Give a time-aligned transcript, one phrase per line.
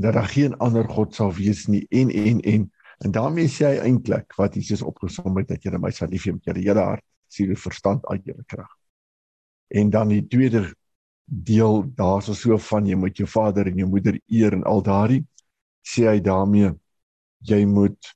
[0.00, 2.70] Dat daar geen ander god sal wees nie en en en
[3.04, 6.32] en daarmee sê hy eintlik wat Jesus opgesom het dat julle my sal lief hê
[6.32, 8.72] met julle hele hart, siel verstand uit julle krag.
[9.68, 10.74] En dan die tweede
[11.30, 15.22] deel daarso so van jy moet jou vader en jou moeder eer en al daardie
[15.86, 16.72] sê hy daarmee
[17.46, 18.14] jy moet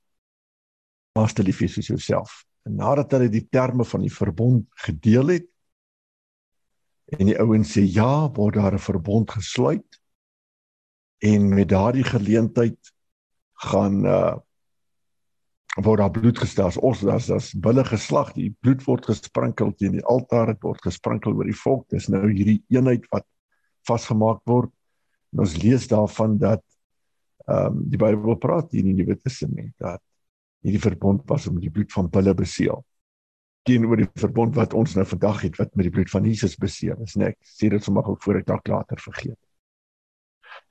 [1.15, 2.43] naaste lief hê soos jouself.
[2.67, 5.47] En nadat hulle die terme van die verbond gedeel het
[7.15, 10.01] en die ouens sê ja, word daar 'n verbond gesluit
[11.23, 12.91] en met daardie geleentheid
[13.53, 14.35] gaan uh
[15.83, 16.71] word daar bloed gestel.
[16.79, 21.35] Ons as as bulle geslag, die bloed word gesprinkel teen die altaar, dit word gesprinkel
[21.35, 21.87] oor die volk.
[21.91, 23.27] Dis nou hierdie eenheid wat
[23.87, 24.71] vasgemaak word.
[25.33, 26.63] En ons lees daarvan dat
[27.45, 30.01] ehm um, die Bybel praat hier in die Nuwe Testament dat
[30.65, 32.81] hierdie verbond was om die bloed van bulle beseël
[33.65, 37.01] teenoor die verbond wat ons nou vandag het wat met die bloed van Jesus beseël
[37.05, 37.15] is.
[37.17, 39.39] Net sê dit sommer gou voor ek dalk later vergeet.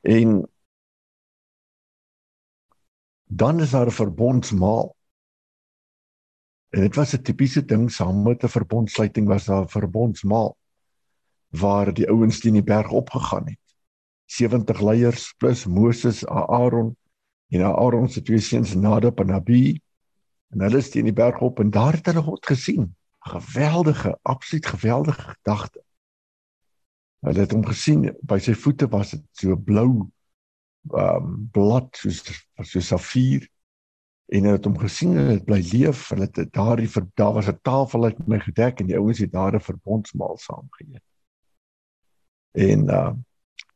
[0.07, 0.43] En
[3.37, 4.97] dan is daar 'n verbondsmaal.
[6.69, 10.57] En dit was 'n tipiese ding saam met 'n verbondsluiting was daar 'n verbondsmaal
[11.49, 13.59] waar die ouens teen die berg opgegaan het.
[14.25, 16.97] 70 leiers plus Moses, Aaron
[17.49, 19.79] en Aaron se twee seuns Nadab en Abihu
[20.49, 22.97] en hulle is teen die berg op en daar het hulle God gesien.
[23.19, 25.83] Geweldige, absoluut geweldige gedagte.
[27.21, 30.11] Hulle het hom gesien by sy voete was dit so blou
[30.93, 32.23] um blad soos
[32.63, 33.49] so safier
[34.33, 38.05] en het hom gesien en het bly leef en het daardie daar was 'n tafel
[38.05, 41.05] uit my gedek en die ouens het daar 'n verbondsmaal saam geëet.
[42.53, 43.13] En uh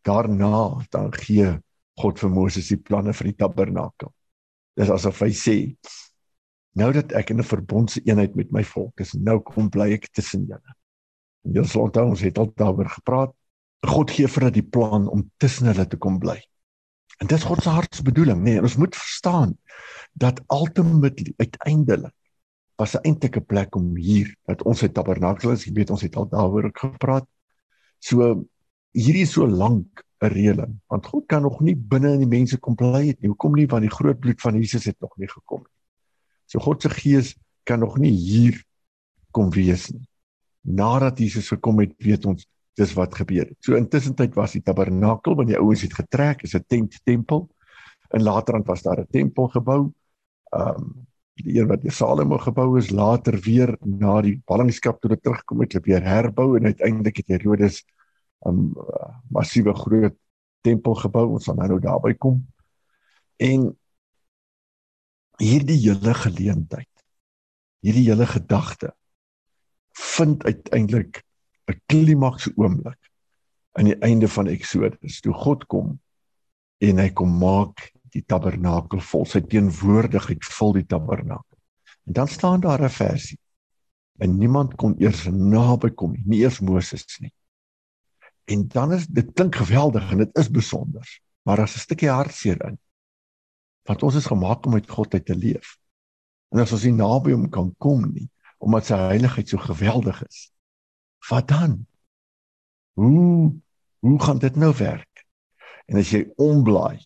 [0.03, 1.59] daarna dan gee
[2.01, 4.13] God vir Moses die planne vir die tabernakel.
[4.79, 5.77] Dis asof hy sê
[6.79, 10.09] nou dat ek in 'n verbondse eenheid met my volk is, nou kom bly ek
[10.13, 10.75] tussen julle.
[11.45, 13.35] En julle sal onthou ons het al daaroor gepraat.
[13.87, 16.41] God gee vir hulle die plan om tussen hulle te kom bly.
[17.19, 19.57] En dit is God se hartsbedoeling, nee, ons moet verstaan
[20.19, 22.15] dat ultimately uiteindelik
[22.79, 26.17] was 'n eintlike plek om hier dat ons het tabernakel is, jy weet ons het
[26.17, 27.27] al daaroor gepraat.
[27.99, 28.45] So
[28.95, 32.59] hierdie is so lank 'n reëling, want God kan nog nie binne in die mense
[32.59, 33.29] kom bly het nie.
[33.29, 33.67] Hoekom nie?
[33.67, 35.77] Want die groot bloed van Jesus het nog nie gekom nie.
[36.47, 38.63] So God se gees kan nog nie hier
[39.31, 40.09] kom wees nie.
[40.61, 42.47] Nadat Jesus gekom het, weet ons
[42.79, 43.59] dis wat gebeur het.
[43.65, 47.49] So intussen tyd was die tabernakel wanneer die ouens het getrek, is 'n tent tempel.
[48.11, 49.93] En laterand was daar 'n tempel gebou.
[50.53, 51.07] Ehm um,
[51.39, 55.61] die een wat die Salomo gebou is, later weer na die ballingskap toe dit terugkom
[55.61, 57.85] het, het weer herbou en uiteindelik het Herodes
[58.45, 58.73] 'n um,
[59.31, 60.15] massiewe groot
[60.61, 61.29] tempel gebou.
[61.29, 62.47] Ons sal nou daarby kom.
[63.37, 63.79] En
[65.39, 67.05] hierdie hele geleentheid,
[67.81, 68.95] hierdie hele gedagte
[69.99, 71.23] vind uiteindelik
[71.69, 73.11] 'n klimaks oomblik
[73.79, 76.01] aan die einde van Eksodus toe God kom
[76.79, 81.59] en hy kom maak die tabernakel vol sy teenwoordigheid vul die tabernakel
[82.09, 83.39] En dan staan daar 'n versie.
[84.17, 87.33] En niemand kon eers naby kom nie, nie eers Moses nie.
[88.45, 92.65] En dan is dit klink geweldig en dit is besonder, maar daar's 'n stukkie hartseer
[92.65, 92.79] in.
[93.83, 95.79] Want ons is gemaak om met God uit te leef.
[96.49, 100.53] En as ons nie naby hom kan kom nie, omdat sy heiligheid so geweldig is.
[101.29, 101.87] Wat dan?
[102.93, 103.55] Hoe
[103.99, 105.27] hoe gaan dit nou werk?
[105.87, 107.01] En as jy omblaai,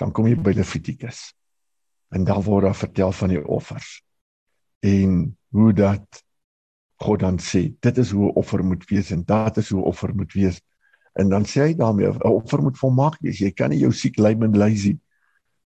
[0.00, 1.30] dan kom jy by Levitikus.
[2.14, 4.00] En dan word daar vertel van die offers.
[4.82, 6.22] En hoe dat
[7.02, 9.88] God dan sê, dit is hoe 'n offer moet wees en dit is hoe 'n
[9.88, 10.60] offer moet wees.
[11.12, 13.38] En dan sê hy daarmee 'n offer moet volmaak wees.
[13.38, 14.98] Jy kan nie jou siek lyme en lazy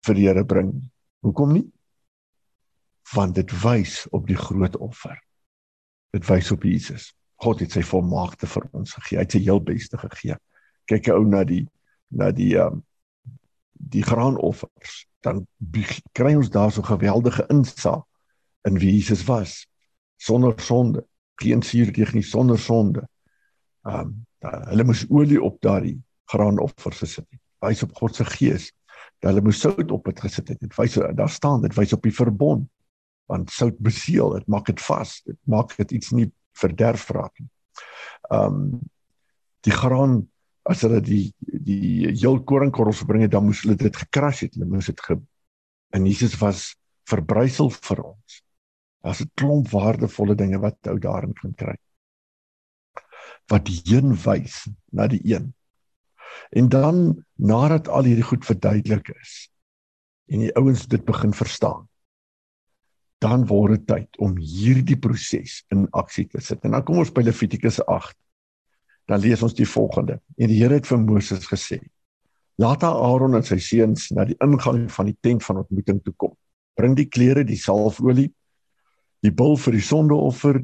[0.06, 0.92] vir die Here bring.
[1.20, 1.72] Hoekom nie?
[3.14, 5.22] Want dit wys op die groot offer.
[6.12, 7.14] Dit wys op Jesus.
[7.42, 9.18] God het sy volmaakte vir ons gegee.
[9.18, 10.38] Hy het sy heel beste gegee.
[10.90, 11.66] Kyk ou na die
[12.12, 12.84] na die um
[13.92, 15.48] die graanoffers, dan
[16.14, 18.04] kry ons daar so geweldige insaag
[18.70, 19.64] in wie Jesus was
[20.22, 21.02] sonder sonde
[21.42, 23.08] geen suurdeeg nie sonder sonde.
[23.82, 26.00] Ehm um, hulle moes olie op daardie
[26.34, 27.42] graanoffers gesit het.
[27.62, 28.70] Wys op God se gees.
[29.22, 30.60] Hulle moes sout op dit gesit het.
[30.62, 32.66] Dit wys daar staan dit wys op die verbond.
[33.30, 35.14] Want sout beseël, dit maak dit vas.
[35.26, 36.28] Dit maak dit iets nie
[36.58, 37.50] verderf raak nie.
[38.32, 38.80] Ehm um,
[39.62, 40.24] die graan
[40.66, 44.56] as hulle die die heel koringkorrels gebring het, dan moes hulle dit gekras het.
[44.56, 45.20] Hulle moes dit ge
[45.92, 46.72] en Jesus was
[47.10, 48.42] verbrysel vir ons.
[49.02, 51.78] Daar's 'n klomp waardevolle dinge wat ou daarin kan kry.
[53.48, 55.54] Wat heen wys na die een.
[56.52, 59.50] En dan nadat al hierdie goed verduidelik is
[60.32, 61.90] en die ouens dit begin verstaan,
[63.22, 66.64] dan word dit tyd om hierdie proses in aksie te sit.
[66.66, 68.18] En dan kom ons by Levitikus 8.
[69.10, 70.20] Dan lees ons die volgende.
[70.38, 71.78] En die Here het vir Moses gesê:
[72.62, 76.36] Laat Aaron en sy seuns na die ingang van die tent van ontmoeting toe kom.
[76.78, 78.32] Bring die klere, die salfolie
[79.22, 80.60] die bul vir die sondeoffer,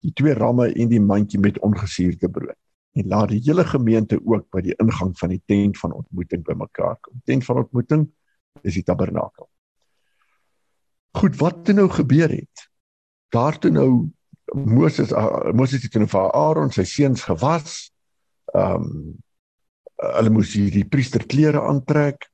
[0.00, 2.56] die, twee ramme en die mandjie met ongesuurde brood.
[2.96, 6.96] En laat die hele gemeente ook by die ingang van die tent van ontmoeting bymekaar
[7.04, 7.20] kom.
[7.28, 8.08] Tent van ontmoeting
[8.66, 9.49] is die tabernakel.
[11.18, 12.68] Goed, wat het nou gebeur het?
[13.28, 14.10] Daar toe nou
[14.54, 17.90] Moses uh, Moses het nou vir Aaron sy seuns gewas.
[18.54, 19.18] Ehm um,
[20.00, 22.24] hulle moes hierdie priesterklere aantrek.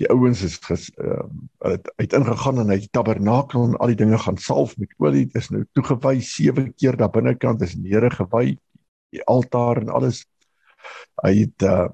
[0.00, 1.26] Die ouens is ges, uh,
[1.60, 5.26] het uit ingegaan en hy die tabernakel en al die dinge gaan salf met olie.
[5.28, 7.60] Dit is nou toegewy sewe keer daar binnekant.
[7.62, 8.56] Is nere gewy
[9.12, 10.24] die altaar en alles.
[11.20, 11.88] Hy het uh,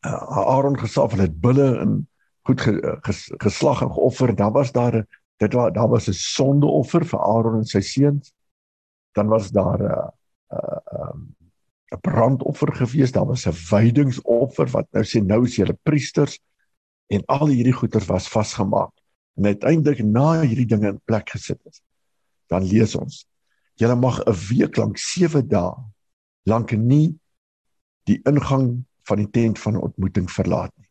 [0.00, 1.12] uh, Aaron gesalf.
[1.12, 2.00] En het bulle en
[2.48, 2.74] goed ge,
[3.06, 5.02] ges, geslag en geoffer dan was daar
[5.38, 8.32] dit was daar was 'n sondeoffer vir Aaron en sy seuns
[9.12, 10.12] dan was daar 'n
[10.56, 11.36] 'n
[11.92, 16.38] 'n brandoffer gewees, daar was 'n wydingsoffer wat nou sê nou is julle priesters
[17.06, 18.92] en al hierdie goeder was vasgemaak
[19.36, 21.80] en uiteindelik na hierdie dinge in plek gesit is
[22.46, 23.26] dan lees ons
[23.74, 25.72] julle mag 'n week lank 7 dae
[26.44, 27.16] lank nie
[28.04, 30.87] die ingang van die tent van ontmoeting verlaat nie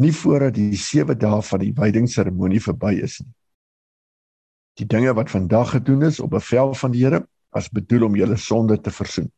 [0.00, 3.32] nie voordat die 7 dae van die wydingsseremonie verby is nie
[4.80, 7.22] die dinge wat vandag gedoen is op bevel van die Here
[7.54, 9.30] as bedoel om julle sonde te versoen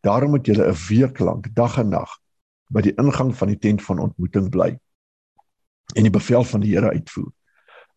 [0.00, 2.18] daarom moet julle 'n week lank dag en nag
[2.70, 4.76] by die ingang van die tent van ontmoeting bly
[5.94, 7.30] en die bevel van die Here uitvoer.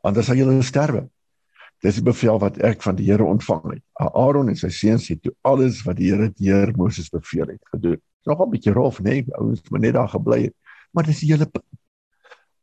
[0.05, 1.07] Anders sal julle sterwe.
[1.83, 3.83] Dis die bevel wat ek van die Here ontvang het.
[3.99, 7.99] Aaron en sy seuns het toe alles wat die Here deur Moses beveel het gedoen.
[8.27, 10.56] Nog 'n bietjie rof, nee, ouens, maar net daar gebly het.
[10.91, 11.49] Maar dis die hele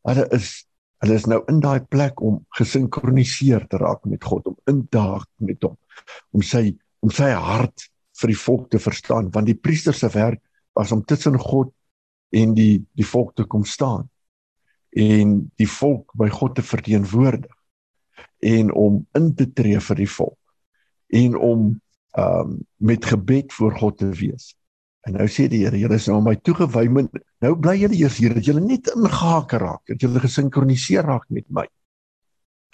[0.06, 0.64] hulle is
[1.04, 5.26] hulle is nou in daai plek om gesinkroniseer te raak met God, om in daag
[5.45, 5.76] met hom,
[6.33, 6.71] om sy
[7.04, 7.85] om sy hart
[8.16, 10.40] vir die volk te verstaan, want die priester se werk
[10.76, 11.73] was om tussen God
[12.35, 14.09] en die die volk te kom staan
[14.97, 17.52] en die volk by God te verteenwoordig
[18.49, 21.66] en om in te tree vir die volk en om
[22.16, 24.54] um met gebed voor God te wees.
[25.07, 26.89] En nou sê die Here, julle is nou my toegewy,
[27.45, 31.47] nou bly julle eers hier dat julle net ingehaak raak, dat julle gesinkroniseer raak met
[31.55, 31.67] my.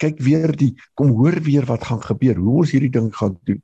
[0.01, 3.61] Kyk weer die kom hoor weer wat gaan gebeur, hoe ons hierdie ding gaan doen.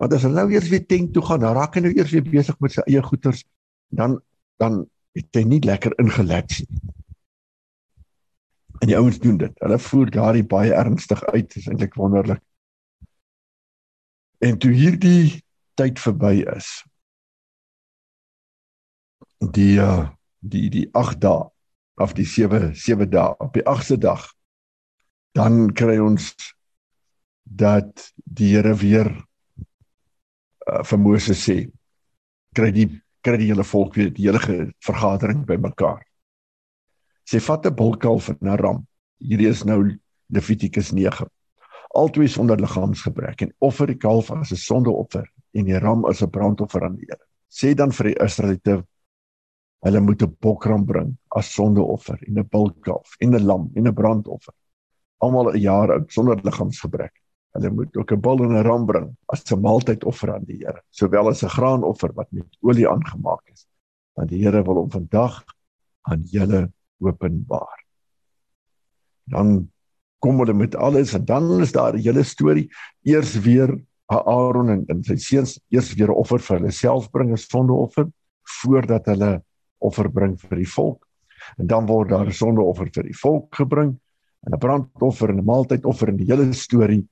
[0.00, 2.26] Want as hulle nou eers weer tent toe gaan, dan raak hy nou eers weer
[2.28, 3.44] besig met sy eie goeders,
[3.88, 4.20] dan
[4.60, 4.82] dan
[5.16, 6.82] het hy nie lekker ingelek nie.
[8.80, 9.56] En die ouens doen dit.
[9.64, 11.48] Hulle voer daardie baie ernstig uit.
[11.48, 12.40] Dit is eintlik wonderlik.
[14.40, 15.40] En toe hierdie
[15.80, 16.68] tyd verby is,
[19.40, 20.08] die uh,
[20.40, 21.48] die die 8 dae
[22.00, 24.26] of die 7 7 dae op die 8ste dag
[25.36, 26.34] dan kry ons
[27.44, 29.10] dat die Here weer
[30.68, 31.70] uh, vir Moses sê
[32.54, 32.88] kry die
[33.24, 36.00] kry die hele volk weer die hele vergadering bymekaar
[37.30, 38.86] sê vat 'n bulkalf en 'n ram.
[39.18, 41.28] Hierdie is nou Levitikus 9.
[41.94, 46.30] Altwee sonder liggaamsgebrek en offer die kalf as 'n sondeoffer en die ram as 'n
[46.30, 47.24] brandoffer aan die Here.
[47.48, 48.86] Sê dan vir die Israeliete
[49.84, 53.94] hulle moet 'n bokram bring as sondeoffer en 'n bultkalf en 'n lam en 'n
[53.94, 54.54] brandoffer.
[55.20, 57.14] Almal 'n jaar oud sonder liggaamsgebrek.
[57.54, 60.82] Hulle moet ook 'n bul en 'n ram bring as 'n maaltydoffer aan die Here,
[60.90, 63.66] sowel as 'n graanoffer wat met olie aangemaak is.
[64.14, 65.44] Want die Here wil hom vandag
[66.02, 67.78] aan julle openbaar.
[69.24, 69.70] Dan
[70.18, 72.68] kom hulle met alles en dan is daar 'n hele storie
[73.02, 77.32] eers weer Aaron en, en sy seuns eers weer 'n offer vir hulle self bring
[77.32, 78.10] as sondeoffer
[78.60, 79.42] voordat hulle
[79.80, 81.06] offer bring vir die volk.
[81.58, 83.96] En dan word daar 'n sondeoffer vir die volk gebring
[84.46, 87.06] en 'n brandoffer en 'n maaltydoffer in die hele storie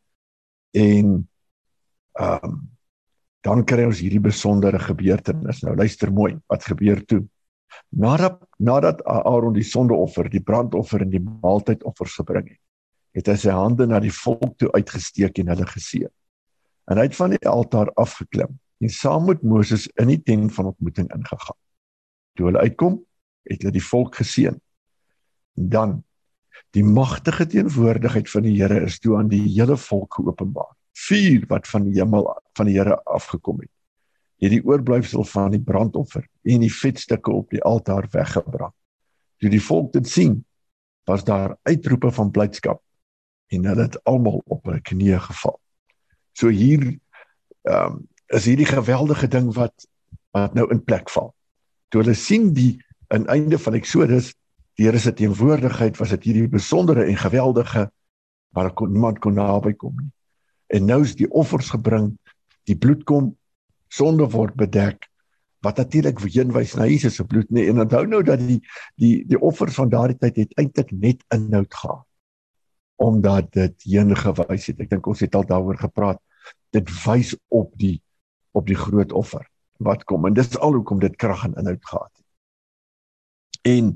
[0.72, 1.28] en
[2.18, 2.68] ehm um,
[3.46, 5.62] dan kry ons hierdie besondere gebeurtenis.
[5.62, 7.22] Nou luister mooi, wat gebeur toe?
[7.88, 12.60] Nadat nadat Aaron die sondeoffer, die brandoffer en die maaltydoffers gebring het,
[13.14, 16.10] het hy sy hande na die volk toe uitgesteek en hulle geseën.
[16.90, 20.72] En hy het van die altaar afgeklim en saam met Moses in die tent van
[20.72, 21.56] ontmoeting ingegaan.
[22.38, 23.00] Toe hulle uitkom,
[23.48, 24.54] het hulle die volk geseën.
[25.58, 25.98] Dan
[26.76, 30.74] Die magtige teenwoordigheid van die Here is toe aan die hele volk geopenbaar.
[30.98, 32.28] Vuur wat van die hemel
[32.58, 33.70] van die Here afgekom het.
[34.38, 38.74] Het die oorblyfsel van die brandoffer en die vetstukke op die altaar weggebrand.
[39.38, 40.44] Toe die volk dit sien,
[41.08, 42.82] was daar uitroepe van blydskap
[43.48, 45.56] en hulle het almal op hulle knieë geval.
[46.36, 46.84] So hier
[47.64, 49.86] ehm um, is hierdie geweldige ding wat
[50.36, 51.32] wat nou in plek val.
[51.88, 52.76] Toe hulle sien die
[53.12, 54.34] aan einde van Eksodus
[54.78, 57.88] die Here se teenwoordigheid was dit hierdie besondere en geweldige
[58.54, 60.10] waar kon niemand kon naby kom nie.
[60.68, 62.12] En nou is die offers gebring,
[62.68, 63.32] die bloed kom,
[63.88, 65.08] sonde word bedek
[65.66, 67.64] wat natuurlik heenwys na Jesus se bloed nie.
[67.66, 68.60] En onthou nou dat die
[69.00, 72.04] die die offers van daardie tyd het eintlik net inhoud gehad
[72.98, 74.80] omdat dit heen gewys het.
[74.82, 76.18] Ek dink ons het al daaroor gepraat.
[76.74, 78.00] Dit wys op die
[78.58, 79.46] op die groot offer
[79.84, 82.26] wat kom en dis al hoekom dit krag en inhoud gehad het.
[83.74, 83.92] En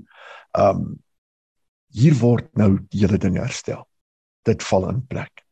[0.59, 0.85] um
[1.93, 3.85] hier word nou die hele ding herstel.
[4.49, 5.43] Dit val in plek.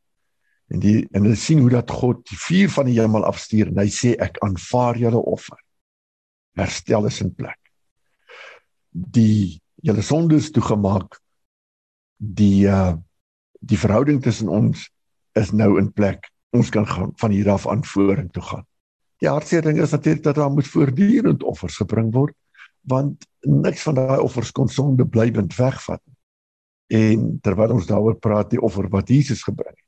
[0.72, 3.82] En die en hulle sien hoe dat God die vuur van die hemel afstuur en
[3.82, 5.58] hy sê ek aanvaar julle offer.
[6.58, 7.58] Herstel is in plek.
[8.90, 11.20] Die julle sondes toegemaak.
[12.18, 12.96] Die uh
[13.60, 14.86] die verhouding tussen ons
[15.36, 16.30] is nou in plek.
[16.56, 18.64] Ons kan gaan van hier af aan vorentoe gaan.
[19.20, 22.36] Die hartseer ding is natuurlik dat daar moet voortdurend offers gebring word
[22.88, 26.00] want niks van daai offers kon sonde blywend wegvat.
[26.90, 29.86] En terwyl ons daaroor praat, die offer wat Jesus gebring het,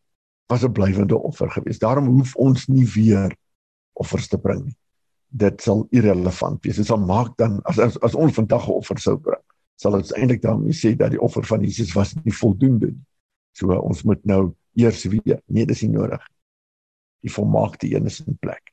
[0.53, 1.81] was 'n blywende offer geweest.
[1.81, 3.37] Daarom hoef ons nie weer
[3.93, 4.77] offers te bring nie.
[5.29, 6.77] Dit sal irrelevant wees.
[6.77, 9.43] Dit sal maak dan as as, as ons vandag 'n offer sou bring,
[9.77, 13.07] sal dit eintlik daarmee sê dat die offer van Jesus was nie voldoende nie.
[13.53, 15.41] So ons moet nou eers weer.
[15.47, 16.29] Nee, dis nie nodig.
[17.21, 18.72] Die volmaakte een is in plek.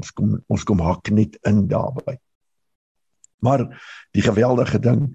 [0.00, 2.18] Ons kom ons kom hak net in daarbey.
[3.44, 3.66] Maar
[4.16, 5.06] die geweldige ding,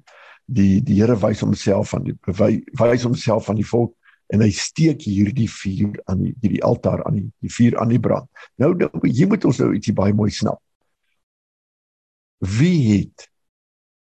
[0.46, 3.96] die die Here wys homself aan die wys homself aan die volk
[4.34, 8.01] en hy steek hierdie vuur aan die hierdie altaar aan die die vuur aan die
[8.01, 8.30] brand.
[8.62, 10.62] Nou, nou hier moet ons nou ietsie baie mooi snap.
[12.46, 13.27] Wie het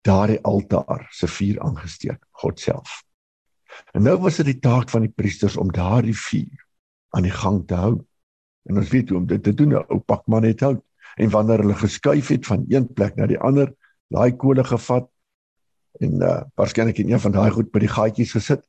[0.07, 2.19] daardie altaar se vuur aangesteek?
[2.43, 3.01] God self.
[3.93, 6.65] En nou was dit die taak van die priesters om daardie vuur
[7.15, 7.95] aan die gang te hou.
[8.69, 9.73] En ons weet hoe om dit te doen.
[9.73, 10.81] 'n Ou pak maar net hout.
[11.17, 13.73] En wanneer hulle geskuif het van een plek na die ander,
[14.07, 15.09] daai kole gevat
[15.99, 18.63] en uh waarskynlik in een van daai goed by die gaatjies gesit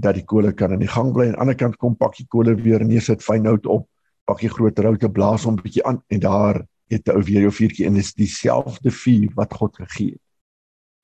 [0.00, 1.28] dat die kole kan in die gang bly.
[1.28, 3.88] En aan die ander kant kom pakkie kole weer neersit fyn hout op
[4.24, 7.86] pakkie groot houte blaas hom bietjie aan en daar het 'n ou weer jou vuurtjie
[7.86, 10.24] en dit is dieselfde vuur wat God gegee het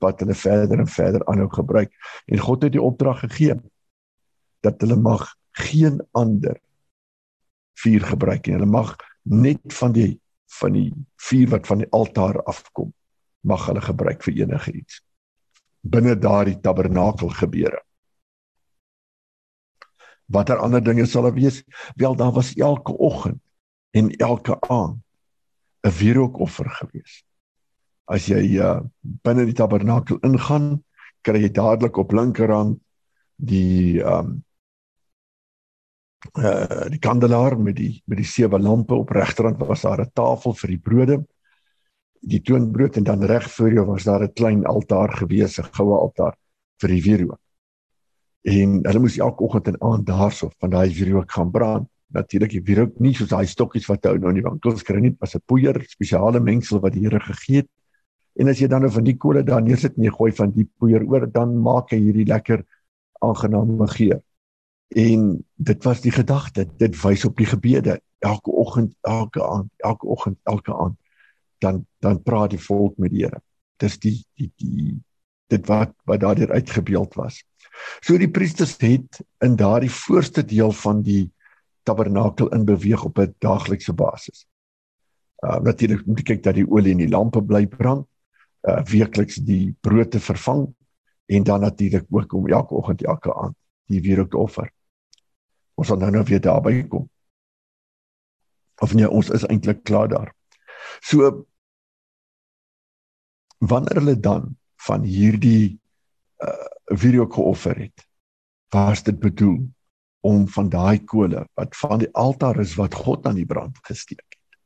[0.01, 1.93] wat hulle verder en verder aanhou gebruik.
[2.27, 3.55] En God het die opdrag gegee
[4.65, 6.57] dat hulle mag geen ander
[7.83, 10.13] vuur gebruik nie hulle mag net van die
[10.61, 10.89] van die
[11.29, 12.91] vuur wat van die altaar afkom
[13.47, 15.01] mag hulle gebruik vir enige iets
[15.81, 17.81] binne daardie tabernakel gebeure.
[20.31, 21.63] Watter ander dinge sal daar wees?
[21.97, 23.41] Wel daar was elke oggend
[23.91, 25.01] en elke aand
[25.83, 27.25] 'n wierookoffer gewees.
[28.05, 30.85] As jy uh, binne die tabernakel ingaan,
[31.23, 32.79] kry jy dadelik op linkerhand
[33.37, 34.45] die um,
[36.37, 40.55] uh die kandelaar met die met die sewe lampe op regterhand was daar 'n tafel
[40.55, 41.25] vir die brode
[42.21, 45.99] die toonbrood en dan reg voor jou was daar 'n klein altaar gewees, 'n goue
[45.99, 46.37] altaar
[46.81, 47.41] vir die wierook.
[48.43, 51.89] En hulle moes elke oggend en aand daarso van daai wierook gaan brand.
[52.07, 55.17] Natuurlik die wierook nie soos daai stokkies wat hou nou in die winkels kry nie,
[55.21, 57.69] was 'n poeier, spesiale mengsel wat die Here gegee het.
[58.37, 60.69] En as jy dan nou van die kole daar neersit en jy gooi van die
[60.79, 62.65] poeier oor, dan maak hy hierdie lekker
[63.21, 64.23] aangename geur.
[64.91, 70.07] En dit was die gedagte, dit wys op die gebede elke oggend, elke aand, elke
[70.07, 70.97] oggend, elke aand.
[71.59, 73.43] Dan dan praat die volk met die Here.
[73.77, 74.97] Dis die die die
[75.47, 77.45] dit wat wat daardeur uitgebeeld was.
[78.01, 81.31] So die priesters het in daardie voorste deel van die
[81.83, 84.47] tabernakel in beweeg op 'n daaglikse basis.
[85.45, 88.07] Uh natuurlik moet kyk dat die olie in die lampe bly brand,
[88.69, 90.75] uh weekliks die brood te vervang
[91.27, 93.57] en dan natuurlik ook om elke oggend elke aand
[93.87, 94.73] die wierook te offer.
[95.81, 97.07] Ons sal nou nou weer daarby kom.
[98.85, 100.33] Of nee, ons is eintlik klaar daar.
[101.01, 101.47] So
[103.61, 104.57] wanneer hulle dan
[104.87, 105.79] van hierdie
[106.45, 108.03] uh wierook geoffer het,
[108.75, 109.61] was dit bedoel
[110.27, 114.25] om van daai kole wat van die altaar is wat God aan die brand gesteek
[114.27, 114.59] het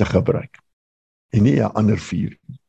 [0.00, 0.56] te gebruik
[1.36, 2.60] en nie 'n ander vuur nie.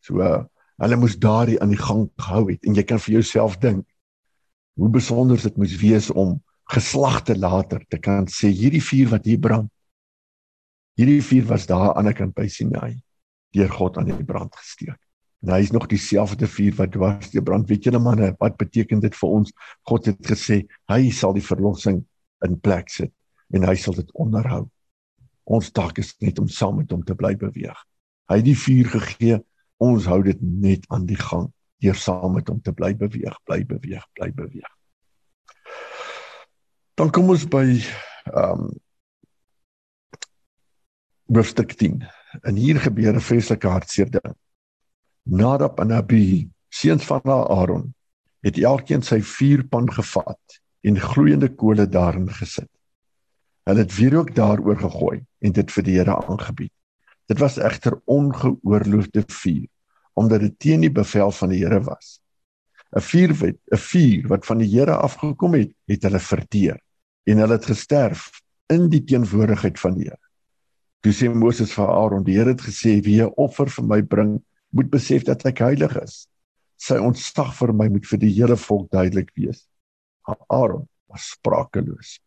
[0.00, 0.44] So uh,
[0.76, 3.84] hulle moes daardie aan die gang gehou het en jy kan vir jouself dink
[4.80, 6.42] hoe besonder dit moes wees om
[6.72, 9.70] geslagte later te kan sê hierdie vuur wat hier brand
[10.96, 12.96] hierdie vuur was daar aan die kant by Sinai
[13.56, 14.98] deur God aan die brand gesteek.
[15.44, 17.68] En hy is nog dieselfde vuur wat dwars deur brand.
[17.68, 19.52] Weet julle manne, wat beteken dit vir ons?
[19.88, 22.02] God het gesê hy sal die verlossing
[22.44, 23.12] in plek sit
[23.54, 24.64] en hy sal dit onderhou.
[25.46, 27.76] Ons taak is net om saam met hom te bly beweeg.
[28.26, 29.38] Hy het die vuur gegee,
[29.78, 31.46] ons hou dit net aan die gang
[31.84, 34.75] deur saam met hom te bly beweeg, bly beweeg, bly beweeg.
[36.96, 38.68] Dan kom ons by ehm um,
[41.26, 41.98] hoofstuk 10.
[42.48, 44.34] En hier gebeur 'n vreeslike hartseer ding.
[45.22, 47.94] Nadab en Abi, seuns van Aaron,
[48.40, 52.70] het elkeen sy vuurpan gevat en gloeiende kole daarin gesit.
[53.66, 56.72] Hulle het wierook daaroor gegooi en dit vir die Here aangebied.
[57.26, 59.68] Dit was egter ongeoorloofde vuur
[60.14, 62.20] omdat dit teen die bevel van die Here was.
[62.96, 66.80] 'n Vuurwet, 'n vuur wat van die Here afgekom het, het hulle verteer
[67.26, 68.30] en hulle het gesterf
[68.72, 70.22] in die teenwoordigheid van die Here.
[71.04, 74.42] Toe sê Moses vir Aaron: "Die Here het gesê: Wie 'n offer vir my bring,
[74.70, 76.26] moet besef dat ek heilig is.
[76.76, 79.66] Sy ontsag vir my moet vir die hele volk duidelik wees.
[80.48, 82.18] Aaron was sprakeloos.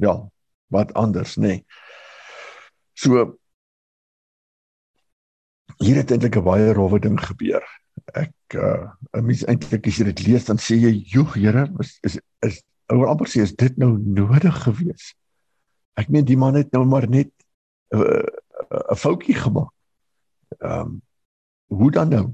[0.00, 0.16] Ja,
[0.72, 1.46] wat anders nê.
[1.46, 1.64] Nee.
[2.94, 3.38] So
[5.78, 7.62] hier het eintlik 'n baie rowwe ding gebeur.
[8.14, 11.98] Ek uh 'n mens eintlik as jy dit lees dan sê jy, "Joe, Here, is
[12.02, 12.62] is is
[12.98, 15.14] oor amper sê is dit nou nodig gewees?"
[15.96, 17.32] Ek meen die man het nou maar net
[17.92, 18.26] 'n uh,
[18.92, 19.72] 'n foutjie gemaak.
[20.58, 21.02] Ehm um,
[21.72, 22.26] hoe dan nou?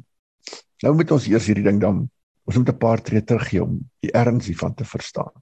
[0.82, 2.10] Nou moet ons eers hierdie ding dan
[2.44, 5.32] ons moet 'n paar tree terug gee om die erns hiervan te verstaan.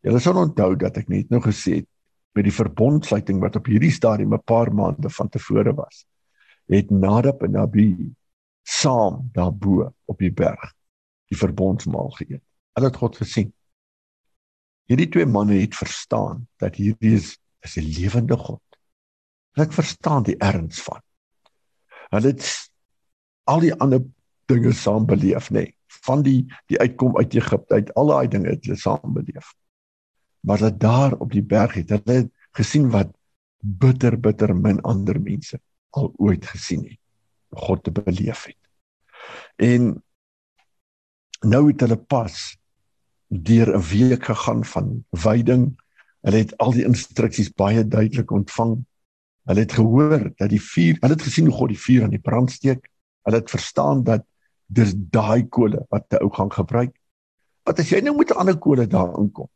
[0.00, 1.88] Julle sal onthou dat ek net nou gesê het
[2.32, 6.06] met die verbondsluiting wat op hierdie stadium 'n paar maande van tevore was,
[6.66, 8.14] het Nadab en Abi
[8.62, 10.72] saam daarbo op die berg
[11.28, 12.42] die verbondsmaal geëet.
[12.74, 13.52] Hulle het God gesien.
[14.90, 18.62] Hierdie twee manne het verstaan dat hierdie is, is 'n lewende God.
[19.54, 21.02] Hulle verstaan die erns van.
[22.10, 22.70] Hulle het
[23.44, 24.02] al die ander
[24.50, 25.76] dinge saam beleef nê nee.
[26.06, 29.54] van die die uitkom uit Egipte uit al daai dinge het hulle saam beleef
[30.46, 32.22] maar dat daar op die berg het hulle
[32.58, 33.12] gesien wat
[33.58, 35.60] bitter bitter min ander mense
[35.98, 37.00] al ooit gesien het
[37.66, 39.92] God te beleef het en
[41.54, 42.38] nou het hulle pas
[43.30, 45.72] deur 'n week gegaan van wyding
[46.20, 48.84] hulle het al die instruksies baie duidelik ontvang
[49.48, 52.26] hulle het gehoor dat die vuur hulle het gesien hoe God die vuur aan die
[52.28, 52.90] brand steek
[53.22, 54.24] Hulle het verstaan dat
[54.66, 56.92] dis daai kole wat te ou gaan gebruik.
[57.66, 59.48] Wat as jy nou met 'n ander kole daar inkom?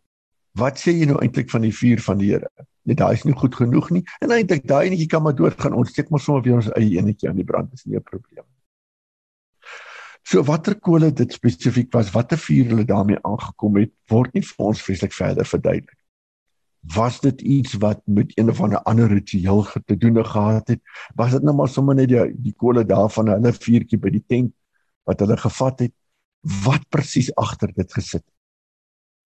[0.53, 2.51] Wat sê jy nou eintlik van die vuur van die Here?
[2.83, 4.05] Net daai is nie goed genoeg nie.
[4.21, 5.73] En eintlik daai enetjie kan maar doodgaan.
[5.73, 7.71] Ons steek maar sommer weer ons eie enetjie aan die brand.
[7.71, 8.34] Dis nie 'n probleem.
[10.25, 14.71] So watter kole dit spesifiek was, watter vuur hulle daarmee aangekom het, word nie vir
[14.71, 15.99] ons vreeslik verder verduidelik.
[16.95, 20.81] Was dit iets wat met een of ander ander ritueel te doen gehad het?
[21.17, 24.53] Was dit nou maar sommer net die die kole daarvan hulle vuurtjie by die tent
[25.09, 25.95] wat hulle gevat het?
[26.65, 28.25] Wat presies agter dit gesit?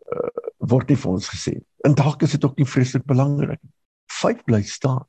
[0.06, 0.30] Uh,
[0.70, 3.61] word nie vir ons gesê en dalk is dit ook nie vreeslik belangrik
[4.11, 5.02] feit bly staan.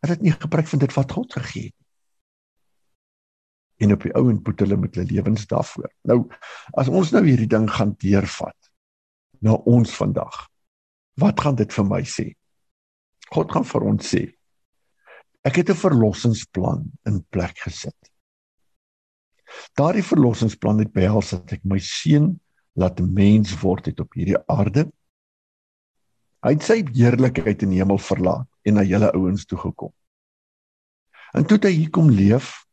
[0.00, 1.76] Hulle het nie gebruik van dit wat God gegee het
[3.80, 6.22] en op die ou en put hulle met hulle lewens daarvoor nou
[6.80, 8.56] as ons nou hierdie ding gaan deurvat
[9.40, 10.50] na ons vandag
[11.20, 12.30] Wat gaan dit vir my sê?
[13.34, 14.26] God gaan vir ons sê
[15.40, 17.96] ek het 'n verlossingsplan in plek gesit.
[19.72, 22.40] Daardie verlossingsplan het behels dat ek my seun
[22.76, 24.92] laat mens word het op hierdie aarde.
[26.44, 29.92] Hy het sy heerlikheid in die hemel verlaat en na julle ouens toe gekom.
[31.32, 32.66] En toe hy hier kom leef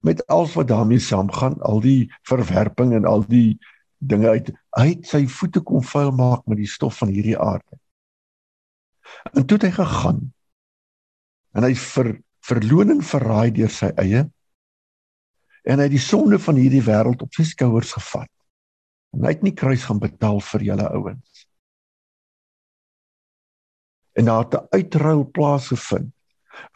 [0.00, 3.58] met alles wat daarmee saamgaan, al die verwerping en al die
[3.98, 7.78] dinge uit Hy het sy voete kom vuil maak met die stof van hierdie aarde.
[9.34, 10.20] En toe het hy gegaan.
[11.58, 12.12] En hy vir
[12.46, 14.28] verloning verraai deur sy eie
[15.68, 18.30] en hy het die sonde van hierdie wêreld op sy skouers gevat.
[19.12, 21.42] En hy het nie kruis gaan betaal vir julle ouens.
[24.16, 26.14] En daar het 'n uitruil plaasgevind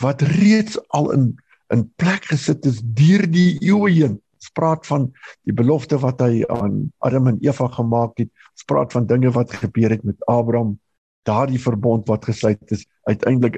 [0.03, 1.25] wat reeds al in
[1.73, 4.19] in plek gesit is deur die eeue heen.
[4.41, 5.09] Ons praat van
[5.49, 8.31] die belofte wat hy aan Adam en Eva gemaak het.
[8.53, 10.77] Ons praat van dinge wat gebeur het met Abraham,
[11.25, 12.85] daardie verbond wat gesluit is.
[13.09, 13.57] Uiteindelik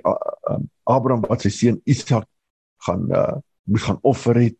[0.85, 2.29] Abraham wat sy seun Isak
[2.87, 4.55] gaan uh, moes gaan offer het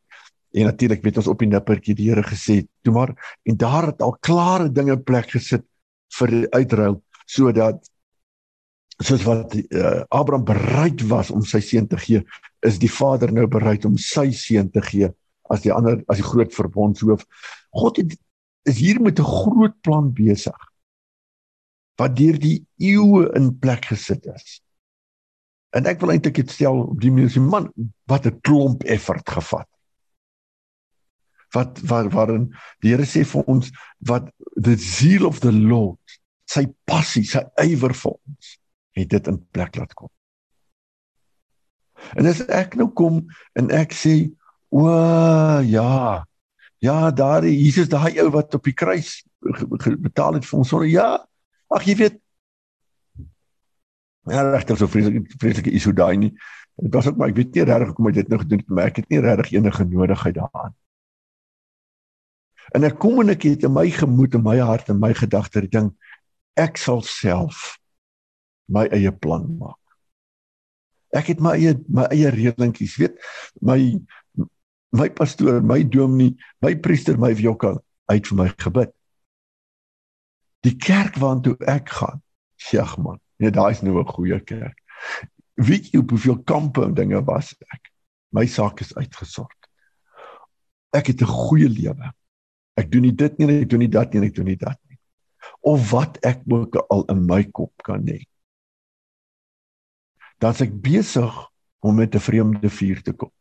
[0.57, 4.03] En natuurlik weet ons op die nippertjie die Here gesê, "Toe maar en daar het
[4.03, 5.65] al klare dinge plek gesit
[6.19, 7.91] vir die uitruil sodat
[9.05, 12.23] soos wat uh, Abraham bereid was om sy seun te gee,
[12.67, 15.11] is die Vader nou bereid om sy seun te gee
[15.53, 17.27] as die ander as die groot verbondshoof.
[17.77, 18.17] God het
[18.67, 20.57] is hier met 'n groot plan besig
[21.97, 24.61] wat deur die eeue in plek gesit is.
[25.73, 27.73] En ek wil eintlik dit stel op die manier, man,
[28.07, 29.69] wat 'n klomp effort gevat
[31.57, 32.47] wat waar waarin
[32.85, 33.71] die Here sê vir ons
[34.11, 36.19] wat the zeal of the Lord
[36.51, 38.53] sy passie sy ywer vir ons
[38.97, 40.11] het dit in plek laat kom.
[42.17, 43.25] En as ek nou kom
[43.57, 44.17] en ek sê
[44.69, 44.89] o
[45.65, 46.25] ja
[46.85, 49.23] ja daar Jesus daai ou wat op die kruis
[50.05, 51.09] betaal het vir ons sonde ja
[51.73, 52.23] ag jy weet
[54.27, 56.33] Ja, regtig so vreeslik vreeslike isu daai nie.
[56.83, 58.89] Dit was ook maar ek weet nie regtig hoekom hy dit nou gedoen het, maar
[58.91, 60.75] ek het nie regtig enige nodigheid daaraan.
[62.75, 65.63] En ek kom en ek het in my gemoed en my hart en my gedagte
[65.63, 65.93] die ding
[66.59, 67.77] ek sal self
[68.69, 69.79] my eie plan maak.
[71.17, 73.19] Ek het my eie my eie reëlingetjies, weet,
[73.63, 73.79] my
[74.97, 77.75] my pastoor, my dominee, my priester, my vjoka
[78.11, 78.93] uit vir my gebid.
[80.65, 82.23] Die kerk waartoe ek gaan,
[82.59, 84.79] sêg man, nee, daai is nou 'n goeie kerk.
[85.57, 87.93] Weet jy hoeveel kampe en dinge was ek?
[88.33, 89.71] My saak is uitgesort.
[90.93, 92.13] Ek het 'n goeie lewe.
[92.77, 94.99] Ek doen nie dit nie, ek doen nie dat nie, ek doen nie dat nie.
[95.61, 98.27] Of wat ek ook al in my kop kan hê.
[100.43, 101.35] Dan's ek besig
[101.81, 103.33] om met 'n vreemde vuur te kom.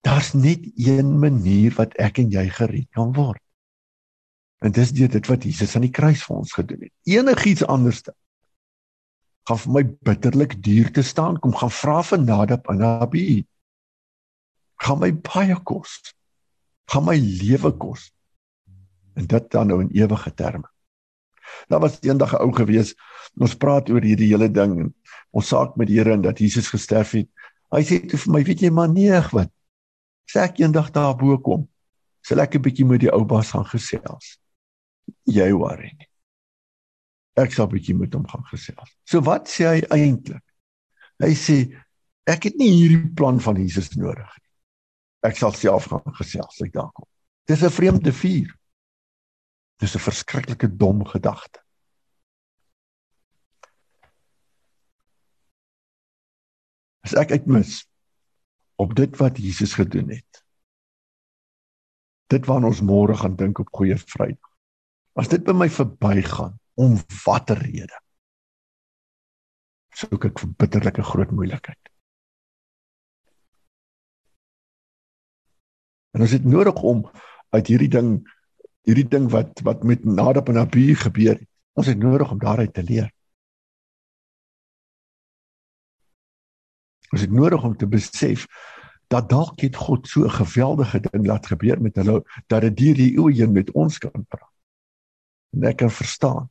[0.00, 3.42] Daar's net een manier wat ek en jy gered kan word.
[4.58, 6.92] En dis deur dit wat Jesus aan die kruis vir ons gedoen het.
[7.04, 8.14] Enigiets anderste
[9.48, 13.46] gaan vir my bitterlik duur te staan kom gaan vra vir Nadab en Abi.
[14.76, 16.14] Gaan my baie kos
[16.90, 18.10] gaan my lewe kos.
[19.14, 20.66] En dit dan nou in ewige terme.
[21.68, 22.94] Daar was eendag 'n ou gewees.
[23.38, 24.94] Ons praat oor hierdie hele ding en
[25.30, 27.28] ons saak met die Here en dat Jesus gesterf het.
[27.70, 29.50] Hy sê toe vir my, weet jy maar nee, wat?
[30.26, 31.68] Sê ek eendag daar bo kom.
[32.22, 34.38] Sal ek 'n bietjie met die ou baas gaan gesels.
[35.24, 36.08] Jy worry nie.
[37.36, 38.90] Ek sal 'n bietjie met hom gaan gesels.
[39.04, 40.42] So wat sê hy eintlik?
[41.22, 41.74] Hy sê
[42.26, 44.50] ek het nie hierdie plan van Jesus nodig nie
[45.26, 47.06] ek sal self gaan gesels ek daar kom.
[47.48, 48.56] Dis 'n vreemde vuur.
[49.80, 51.64] Dis 'n verskriklike dom gedagte.
[57.00, 57.88] As ek uitmis
[58.76, 60.44] op dit wat Jesus gedoen het.
[62.26, 64.50] Dit waarna ons môre gaan dink op Goeie Vrydag.
[65.18, 67.96] As dit by my verbygaan om watter rede?
[69.96, 71.90] Soek ek vir bitterlike groot moeilikheid.
[76.14, 77.02] En ons het nodig om
[77.50, 78.14] uit hierdie ding
[78.88, 81.48] hierdie ding wat wat met Nadab en Abihu gebeur het.
[81.78, 83.10] Ons het nodig om daaruit te leer.
[87.10, 88.46] Ons het nodig om te besef
[89.10, 92.94] dat dalk het God so 'n geweldige ding laat gebeur met hulle dat dit deur
[92.94, 94.52] die eeue heen met ons kan praat.
[95.50, 96.50] En ek kan verstaan.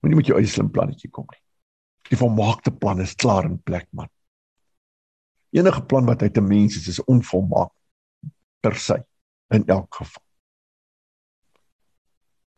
[0.00, 1.42] Moenie met jou eie slim plannetjie kom nie.
[2.08, 4.08] Die volmaakte plan is klaar in plek, man.
[5.50, 7.72] Enige plan wat uit 'n mens is, is onvolmaak
[8.60, 9.04] per se
[9.48, 10.22] in elk geval.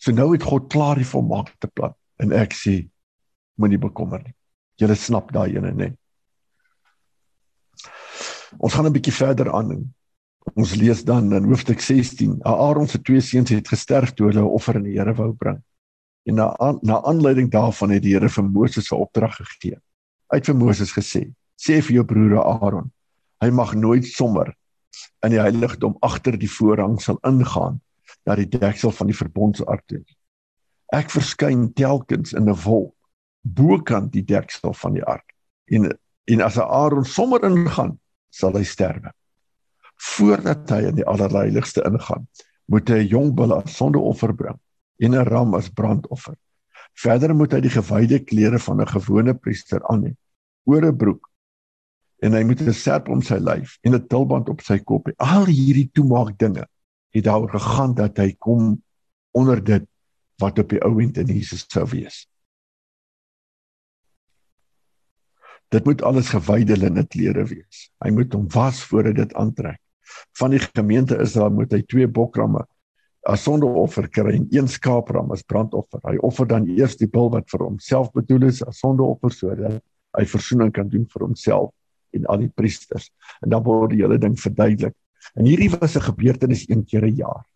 [0.06, 2.76] So nou het God klaar die volmaakte plan en ek sê
[3.58, 4.36] moenie bekommer nie.
[4.78, 5.96] Jy snap daai ene net.
[8.62, 9.92] Ons gaan 'n bietjie verder aan.
[10.54, 12.38] Ons lees dan in hoofstuk 16.
[12.44, 15.58] Aaron se twee seuns het gesterf toe hulle 'n offer aan die Here wou bring.
[16.26, 19.80] En na na aanleiding daarvan het die Here vir Moses 'n opdrag gegee.
[20.30, 22.92] Hy het vir Moses gesê: "Sê vir jou broer Aaron,
[23.40, 24.54] hy mag nooit sommer
[25.24, 27.80] in die heiligdom agter die voorhang sal ingaan
[28.26, 30.02] na die deksel van die verbondsark toe.
[30.94, 32.94] Ek verskyn telkens in 'n wolk
[33.42, 35.34] bokant die deksel van die ark.
[35.70, 35.92] En
[36.26, 37.98] en as Aaron sommer ingaan,
[38.30, 39.12] sal hy sterwe.
[39.96, 42.26] Voordat hy in die allerheiligste ingaan,
[42.66, 44.58] moet hy 'n jong bul as sondeoffer bring
[44.98, 46.34] en 'n ram as brandoffer.
[46.94, 50.16] Verder moet hy die gewyde klere van 'n gewone priester aan hê,
[50.64, 51.30] oor 'n broek
[52.22, 55.12] en hy moet 'n serp om sy lyf en 'n tulband op sy kop hê.
[55.18, 56.66] Al hierdie toemaak dinge
[57.14, 58.74] het daaroor gegaan dat hy kom
[59.36, 59.84] onder dit
[60.42, 62.26] wat op die ou end in Jesus sou wees.
[65.72, 67.88] Dit moet alles gewyde linne klere wees.
[68.04, 69.80] Hy moet hom was voor hy dit aantrek
[70.38, 72.62] van die gemeente Israel moet hy twee bokramme
[73.26, 76.00] as sondeoffer kry en een skaapram as brandoffer.
[76.06, 79.80] Hy offer dan eers die bul wat vir homself bedoel is as sondeoffer sodat
[80.16, 81.72] hy verzoening kan doen vir homself
[82.14, 83.10] en al die priesters.
[83.42, 84.94] En dan word die hele ding verduidelik.
[85.34, 87.46] En hierdie was 'n gebeurtenis een keer 'n jaar.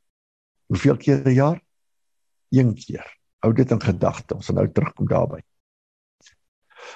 [0.67, 1.63] Hoeveel keer 'n jaar?
[2.51, 3.19] Een keer.
[3.39, 4.35] Hou dit in gedagte.
[4.35, 5.41] Ons gaan nou terugkom daarby.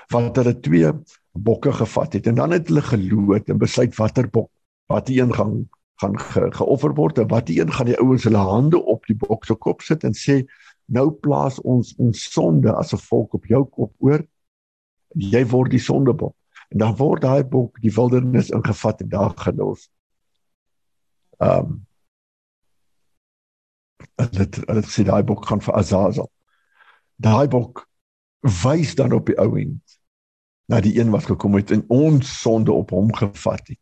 [0.09, 0.93] Want hulle twee
[1.33, 4.51] bokke gevat het en dan het hulle geloot en besluit watter bok
[4.87, 8.25] wat die een gaan gaan ge, geoffer word en wat die een gaan die ouens
[8.25, 10.43] hulle hande op die bok se kop sit en sê
[10.87, 14.27] nou plaas ons ons sonde as 'n volk op jou kop oor
[15.15, 16.35] jy word die sondebok
[16.71, 19.91] en dan word daai bok die wildernis ingevat en daar gelos.
[21.39, 21.83] Ehm um,
[24.31, 26.31] dit dit sê daai bok gaan vir Azazel.
[27.17, 27.87] Daai bok
[28.63, 29.99] wys dan op die ou end
[30.69, 33.81] na die een wat gekom het en ons sonde op hom gevat het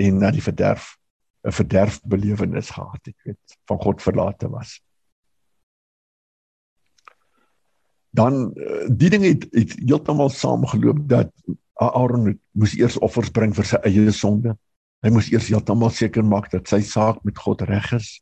[0.00, 0.96] en na die verderf
[1.42, 4.80] 'n verderfbelewenis gehad het, weet, van God verlate was.
[8.10, 11.32] Dan eh, die ding het, het heeltemal saamgeloop dat
[11.74, 14.54] Aaron moes eers offers bring vir sy eie sonde.
[15.02, 18.20] Hy moes eers heeltemal seker maak dat sy saak met God reg is.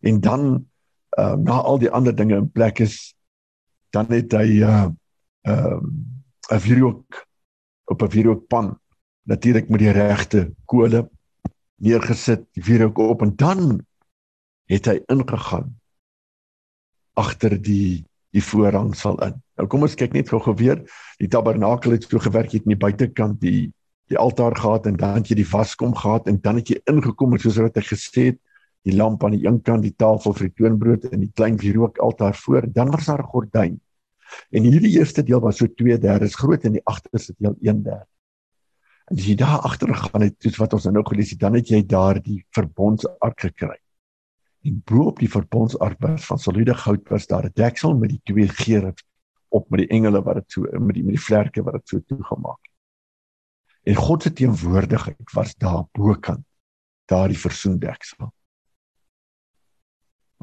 [0.00, 0.46] En dan
[1.18, 3.14] uh, na al die ander dinge in plek is,
[3.92, 4.88] dan het hy uh,
[5.48, 5.80] ehm uh,
[6.50, 7.26] 'n wierook
[7.84, 8.78] op 'n wierookpan
[9.22, 11.08] natuurlik met die regte kole
[11.80, 13.86] neergesit, die vuur ook op en dan
[14.70, 15.76] het hy ingegaan
[17.14, 19.34] agter die die voorhang sal in.
[19.58, 20.78] Nou kom ons kyk net gou-gou weer.
[21.18, 23.72] Die tabernakel het so gewerk het aan die buitekant die
[24.10, 27.36] die altaar gehad en dan het jy die vaskom gehad en dan het jy ingekom
[27.38, 28.40] soos wat hy gesê het,
[28.88, 32.00] die lamp aan die een kant, die tafel vir die toonbrood en die klein wierook
[32.02, 32.66] altaar voor.
[32.66, 33.80] Dan was daar 'n gordyn.
[34.50, 38.06] En hierdie eerste deel was so 2/3 groot en die agterste deel 1/3.
[39.10, 41.68] En as jy daar agter gaan het, soos wat ons nou gelees het, dan het
[41.68, 43.78] jy daar die verbondsark gekry.
[44.62, 48.20] En bo op die verbondsark was van soliede goud was daar 'n deksel met die
[48.24, 49.04] twee gerubs
[49.48, 51.98] op met die engele wat dit so met die met die vlerke wat dit so
[52.06, 52.69] toegemaak het.
[53.90, 56.44] En God se teenwoordigheid was daar bokant
[57.10, 58.28] daardie versoendeksel.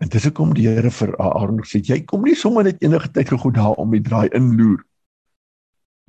[0.04, 3.32] En dis hoekom die Here vir Aaron gesê jy kom nie sommer net enige tyd
[3.32, 4.84] gegoed daar om die draai inloer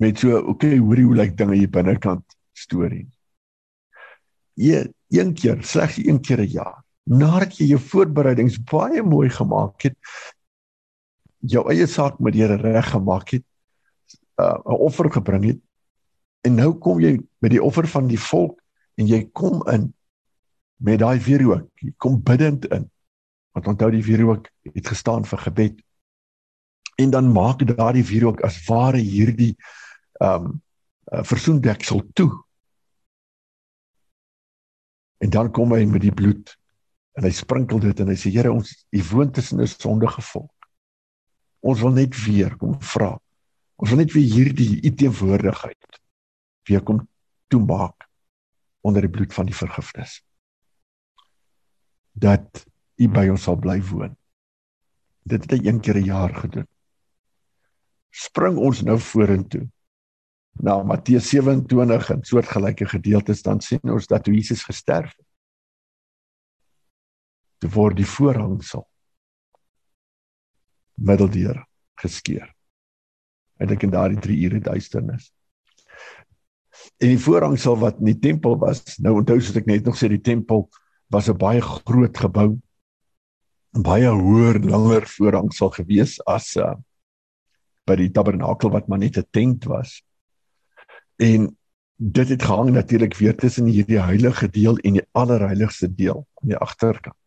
[0.03, 3.07] met so okay hoorie hoe lyk dinge hier binnekant storie.
[4.59, 4.83] Jy
[5.15, 9.97] een keer, slegs een keer 'n jaar, nadat jy jou voorbereidings baie mooi gemaak het,
[11.39, 13.45] jou eie saak met die Here reg gemaak het,
[14.39, 15.61] uh, 'n uh, offer gebring het,
[16.47, 18.59] en nou kom jy met die offer van die volk
[18.99, 19.93] en jy kom in
[20.79, 22.87] met daai wierook, jy kom bidend in.
[23.51, 25.79] Want onthou die wierook het gestaan vir gebed.
[26.99, 29.55] En dan maak daardie wierook as ware hierdie
[30.19, 30.61] ehm um,
[31.09, 32.29] uh, versoendeksel toe
[35.19, 36.53] En dan kom hy met die bloed
[37.19, 40.69] en hy sprinkel dit en hy sê Here ons u woon tussen 'n sondige volk.
[41.59, 43.19] Ons wil net weer kom vra.
[43.75, 45.99] Ons wil net weer hierdie u teenwoordigheid
[46.67, 47.07] weer kom
[47.47, 48.07] toemaak
[48.81, 50.19] onder die bloed van die vergifnis.
[52.11, 52.65] Dat
[52.99, 54.15] u by ons sal bly woon.
[55.23, 56.67] Dit het hy een keer 'n jaar gedoen.
[58.09, 59.69] Spring ons nou vorentoe
[60.59, 65.27] na Matteus 27 en soortgelyke gedeeltes dan sien ons dat toe Jesus gesterf het.
[67.57, 68.87] Toe word die voorhangsel
[70.95, 71.63] middeldeur
[71.99, 72.55] geskeur.
[73.59, 75.31] En ek in daardie 3 ure duisternis.
[76.97, 80.09] En die voorhangsel wat in die tempel was, nou onthou soos ek net nog sê
[80.11, 80.67] die tempel
[81.13, 82.59] was 'n baie groot gebou.
[83.75, 86.73] 'n baie hoër, langer voorhangsel gewees as uh,
[87.85, 90.01] by die tabernakel wat maar net 'n tent was.
[91.19, 91.55] En
[91.99, 96.57] dit het gehang natuurlik weer tussen hierdie heilige deel en die allerheiligste deel aan die
[96.57, 97.18] agterkant.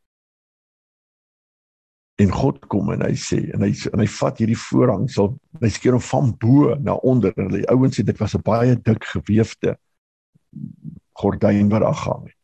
[2.20, 5.70] En God kom en hy sê en hy en hy vat hierdie voorhang sal hy
[5.72, 9.04] skeer hom van bo na onder en die ouens sê dit was 'n baie dik
[9.14, 9.76] gewefte
[11.22, 12.38] gordyn wat daar gehang het.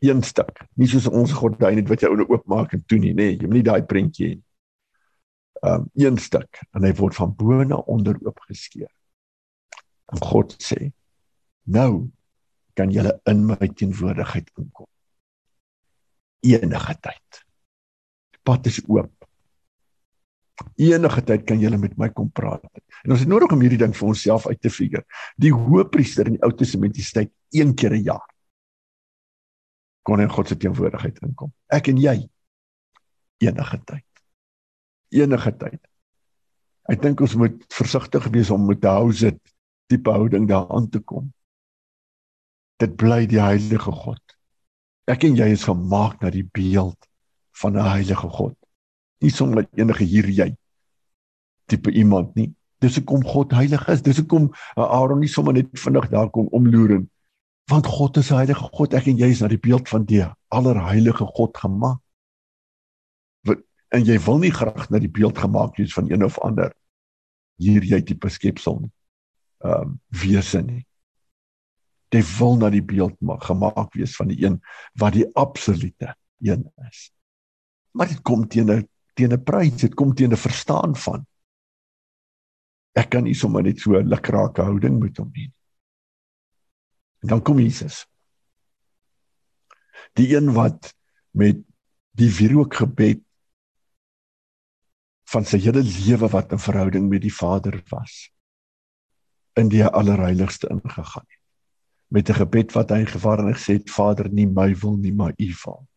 [0.00, 3.32] Een stuk, nie soos ons gordyn het wat jy ouene oopmaak en toe nie, nê,
[3.32, 4.36] nee, jy moet nie daai prentjie hê.
[5.62, 8.92] Um een stuk en hy word van bo na onder oopgeskeer.
[10.12, 10.92] En God sê:
[11.64, 12.10] "Nou
[12.78, 14.86] kan julle in my teenwoordigheid inkom.
[16.46, 17.40] Enige tyd.
[18.48, 19.12] Pad is oop.
[20.80, 22.64] Enige tyd kan jy met my kom praat.
[23.04, 25.04] En ons het nodig om hierdie ding vir onsself uit te figure.
[25.38, 28.26] Die hoëpriester in die Ou Testamentiese tyd een keer 'n jaar
[30.08, 31.52] kon in God se teenwoordigheid inkom.
[31.68, 32.16] Ek en jy
[33.44, 34.22] enige tyd.
[35.12, 35.80] Enige tyd.
[36.88, 39.38] Ek dink ons moet versigtig wees om met 'n hou sit
[39.88, 41.32] tipe houding daaraan te kom.
[42.80, 44.22] Dit bly die heilige God.
[45.06, 47.07] Ek en jy is gemaak na die beeld
[47.60, 48.56] van 'n heilige God.
[49.20, 50.56] Nie sommer enige hier jy
[51.66, 52.54] tipe iemand nie.
[52.78, 54.02] Dis hoekom God heilig is.
[54.02, 57.10] Dis hoekom Aaron nie sommer net vinnig daar kom omloer en
[57.68, 58.94] want God is 'n heilige God.
[58.94, 62.00] Ek en jy is na die beeld van die allerheilige God gemaak.
[63.88, 66.74] En jy wil nie graag na die beeld gemaak wees van een of ander
[67.56, 68.92] hier jy tipe skepsel nie.
[69.64, 70.84] Ehm um, wese nie.
[72.12, 74.60] Jy wil na die beeld maak gemaak wees van die een
[74.94, 77.10] wat die absolute een is.
[77.98, 81.26] Maar dit kom teen 'n teen 'n prys, dit kom teen 'n verstaan van.
[82.94, 85.50] Ek kan nie sommer net so 'n lukrake houding met hom hê.
[87.22, 88.06] En dan kom Jesus.
[90.14, 90.94] Die een wat
[91.30, 91.58] met
[92.10, 93.22] die wierook gebed
[95.24, 98.30] van sy hele lewe wat 'n verhouding met die Vader was
[99.54, 101.42] in die allerheiligste ingegaan het.
[102.06, 105.34] Met 'n gebed wat hy gevaar en gesê het Vader nie my wil nie maar
[105.36, 105.87] u wil.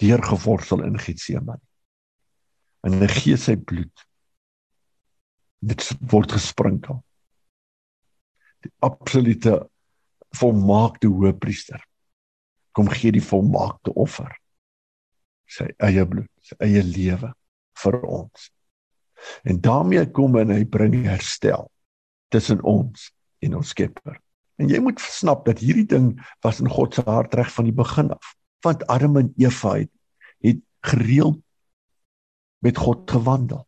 [0.00, 1.60] Deur geworstel in Getsemane.
[2.82, 4.06] En hy gee sy bloed.
[5.62, 7.02] Dit word gesprinkel.
[8.62, 9.60] Die absolute
[10.36, 11.82] volmaakte hoëpriester
[12.72, 14.32] kom gee die volmaakte offer
[15.52, 17.32] sy eie bloed sy eie lewe
[17.82, 18.48] vir ons
[19.48, 21.68] en daarmee kom en hy bring herstel
[22.32, 23.10] tussen ons
[23.44, 24.16] en ons Skepper
[24.60, 26.12] en jy moet snap dat hierdie ding
[26.44, 29.90] was in God se hart reg van die begin af want Adam en Eva het,
[30.38, 31.40] het gereeld
[32.62, 33.66] met God gewandel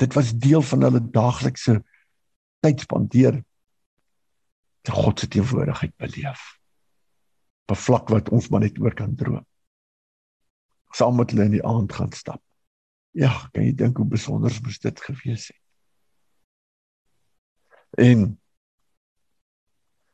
[0.00, 1.76] dit was deel van hulle daaglikse
[2.64, 3.42] tyd spandeer
[4.80, 6.44] te God se teenwoordigheid beleef.
[7.68, 9.46] Op 'n vlak wat ons maar net oor kan droom.
[10.90, 12.42] Saam met hulle in die aand gaan stap.
[13.10, 15.62] Ja, kan jy dink hoe besonder moes dit gewees het?
[17.90, 18.40] En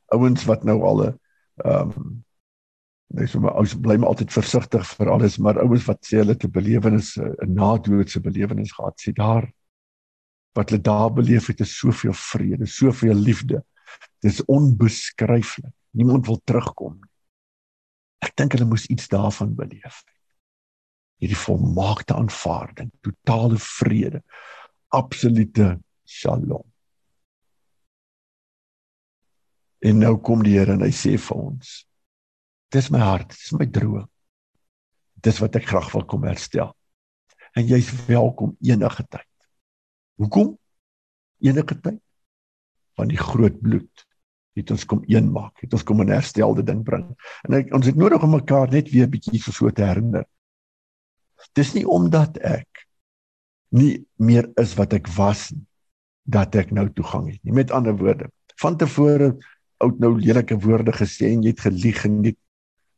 [0.07, 1.21] ouens wat nou al 'n
[1.55, 2.25] ehm um,
[3.14, 6.37] nee, so maar ou bly maar altyd versigtig vir alles, maar ouens wat sê hulle
[6.37, 9.51] te belewenis 'n nadoodse belewenis gehad, sê daar
[10.57, 13.62] wat hulle daar beleef het is soveel vrede, soveel liefde
[14.19, 15.73] Dis onbeskryflik.
[15.90, 17.11] Niemand wil terugkom nie.
[18.25, 20.03] Ek dink hulle moes iets daarvan beleef.
[21.21, 24.23] Hierdie volmaakte aanvaarding, totale vrede,
[24.92, 26.64] absolute shalom.
[29.81, 31.77] En nou kom die Here en hy sê vir ons:
[32.77, 34.05] Dis my hart, dis my droom.
[35.25, 36.75] Dis wat ek graag wil kom herstel.
[37.57, 39.29] En jy's welkom enige tyd.
[40.21, 40.53] Hoekom?
[41.45, 42.03] Enige tyd
[42.97, 44.05] van die groot bloed
[44.57, 47.05] het ons kom een maak, het ons kom 'n herstelde ding bring.
[47.45, 50.25] En ek, ons het nodig om mekaar net weer 'n bietjie so so te herinner.
[51.53, 52.89] Dis nie omdat ek
[53.71, 55.53] nie meer is wat ek was
[56.25, 57.53] dat ek nou toegang het nie.
[57.53, 59.37] Met ander woorde, van tevore
[59.77, 62.46] oud nou lelike woorde gesê en jy het gelieg en jy bedrieg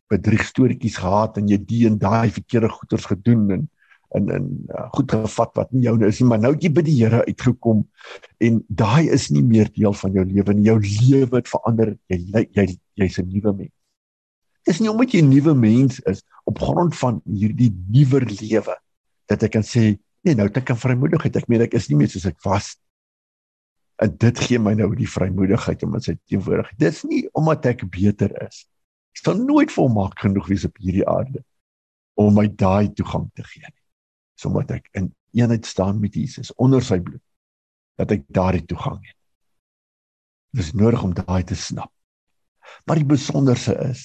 [0.08, 3.68] storieetjies gehad en jy die en daai verkeerde goeders gedoen en
[4.16, 6.84] in in uh, goed gevat wat nie joune is nie, maar nou het jy by
[6.86, 7.82] die Here uitgekom
[8.44, 10.68] en daai is nie meer deel van jou lewe nie.
[10.70, 11.94] Jou lewe het verander.
[12.08, 12.66] Jy jy
[12.96, 13.74] jy's 'n nuwe mens.
[14.64, 18.76] Dis nie omdat jy 'n nuwe mens is op grond van hierdie nuwer lewe
[19.28, 21.36] dat ek kan sê nee, nou het ek 'n vrymoedigheid.
[21.36, 22.76] Ek meen ek is nie meer soos ek was.
[24.00, 26.78] En dit gee my nou die vrymoedigheid om in sy teenwoordigheid.
[26.78, 28.64] Dis nie omdat ek beter is.
[29.16, 31.42] Ek sal nooit volmaak genoeg wees op hierdie aarde
[32.18, 33.74] om my daai toegang te gee
[34.38, 37.22] sodat ek in eenheid staan met Jesus onder sy bloed
[37.98, 39.16] dat ek daardie toegang het.
[40.54, 41.90] Dit is nodig om daai te snap.
[42.86, 44.04] Maar die besonderse is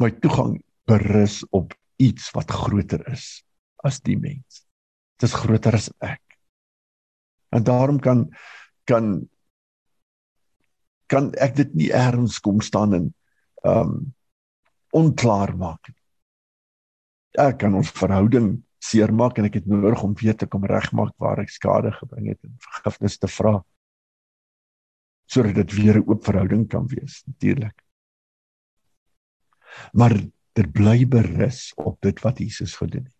[0.00, 0.56] my toegang
[0.88, 3.42] berus op iets wat groter is
[3.84, 4.64] as die mens.
[5.18, 6.22] Dit is groter as ek.
[7.52, 8.28] En daarom kan
[8.88, 9.28] kan
[11.08, 13.06] kan ek dit nie erns kom staan en
[13.64, 14.14] um,
[14.90, 15.90] onklaar maak.
[17.38, 21.42] Ek kan ons verhouding seermaak en ek het nodig om weer te kom regmaak waar
[21.42, 23.58] ek skade gebring het en vergifnis te vra
[25.28, 27.74] sodat dit weer 'n oop verhouding kan wees natuurlik
[29.92, 30.14] maar
[30.52, 33.14] dit bly berus op dit wat Jesus gedoen het.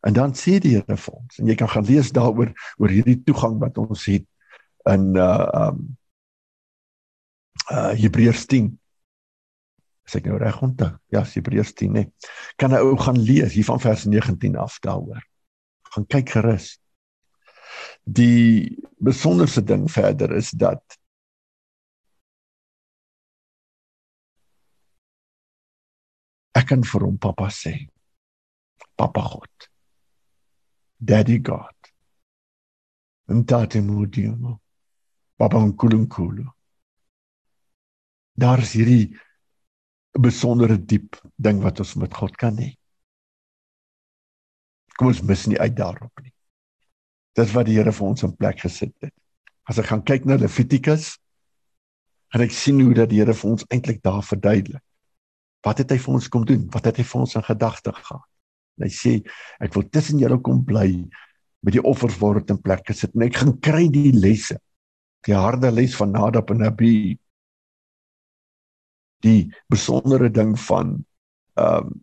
[0.00, 3.20] En dan sê die Here vir ons en jy kan gaan lees daaroor oor hierdie
[3.24, 4.26] toegang wat ons het
[4.88, 5.80] in uh um
[7.70, 8.72] uh Hebreërs 10
[10.10, 10.90] As ek nou reg onthou.
[11.14, 12.02] Ja, Hebreërs 10 nê.
[12.58, 15.22] Kan 'n ou gaan lees hier van vers 19 af daaroor.
[15.94, 16.80] Gaan kyk gerus.
[18.02, 20.82] Die besonderste ding verder is dat
[26.58, 27.86] ek kan vir hom pappa sê.
[28.98, 29.70] Papa God.
[30.98, 31.78] Daddy God.
[33.30, 34.58] Mtate mudiumo.
[35.38, 36.50] Papa nkulunkulu.
[38.34, 39.14] Daar is hierdie
[40.18, 42.72] besondere diep ding wat ons met God kan hê.
[44.98, 46.32] Kom ons mis nie uit daarop nie.
[47.38, 49.14] Dis wat die Here vir ons in plek gesit het.
[49.70, 51.14] As ek gaan kyk na Levitikus
[52.34, 54.82] en ek sien hoe dat die Here vir ons eintlik daar verduidelik.
[55.64, 56.66] Wat het hy vir ons kom doen?
[56.72, 58.26] Wat het hy vir ons in gedagte gehad?
[58.80, 59.16] En hy sê
[59.60, 60.88] ek wil tussen julle kom bly
[61.60, 64.56] met die offers word in plek gesit en ek gaan kry die lesse.
[65.28, 67.18] Die harde les van Nadab en Abihu.
[69.24, 71.04] Die besondere ding van
[71.54, 71.98] ehm um,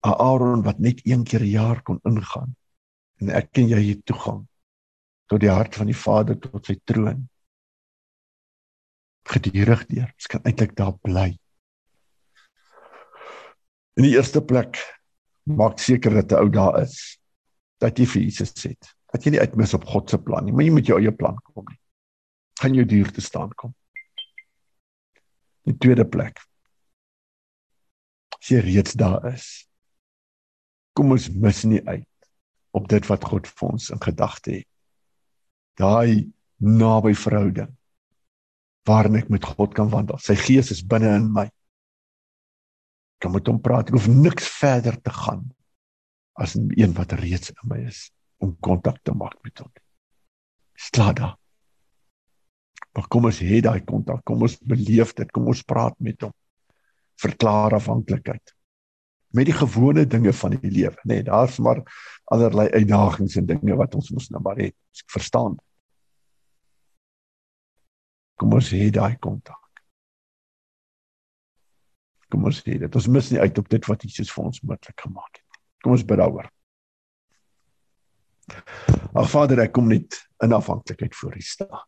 [0.00, 2.54] Aaron wat net een keer 'n jaar kon ingaan
[3.20, 4.46] en ek ken jy hier toegang
[5.26, 7.26] tot die hart van die Vader tot sy troon
[9.28, 10.08] gedurig deur.
[10.14, 11.28] Ons kan eintlik daar bly.
[13.98, 14.78] In die eerste plek
[15.48, 17.18] maak seker dat 'n ou daar is
[17.80, 18.94] dat jy vir Jesus sit.
[19.12, 21.36] Dat jy nie uitmis op God se plan nie, maar jy moet jou eie plan
[21.42, 21.66] kom.
[22.60, 23.74] Gaan jou duur te staan kom.
[25.64, 26.40] In die tweede plek.
[28.38, 29.66] As jy reeds daar is,
[30.94, 32.06] kom ons mis nie uit
[32.76, 34.68] op dit wat God vir ons in gedagte het.
[35.78, 37.74] Daai naby verhouding
[38.88, 40.16] waarin ek met God kan wandel.
[40.22, 41.44] Sy gees is binne in my
[43.18, 43.90] kan met hom praat.
[43.90, 45.42] Ek hoef niks verder te gaan
[46.38, 48.08] as een wat reeds in my is
[48.42, 49.70] om kontak te maak met hom.
[50.78, 51.34] Slaat daar.
[52.94, 56.34] Maar kom ons hê daai kontak, kom ons beleef dit, kom ons praat met hom.
[57.18, 58.54] Verklaar afhanklikheid.
[59.36, 61.82] Met die gewone dinge van die lewe, nê, nee, daar's maar
[62.32, 64.76] allerlei uitdagings en dinge wat ons mos nou maar het.
[65.02, 65.58] Ek verstaan.
[68.38, 69.68] Kom ons hê daai kontak.
[72.28, 72.96] Kom ons sê dit.
[73.00, 75.60] Ons mis nie uit op dit wat Jesus vir ons moontlik gemaak het.
[75.82, 76.50] Kom ons bid daaroor.
[79.18, 81.82] Ag Vader, ek kom net in afhanklikheid voor U staan.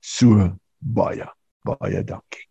[0.00, 0.46] So
[0.78, 1.26] baie,
[1.66, 2.49] baie dankie.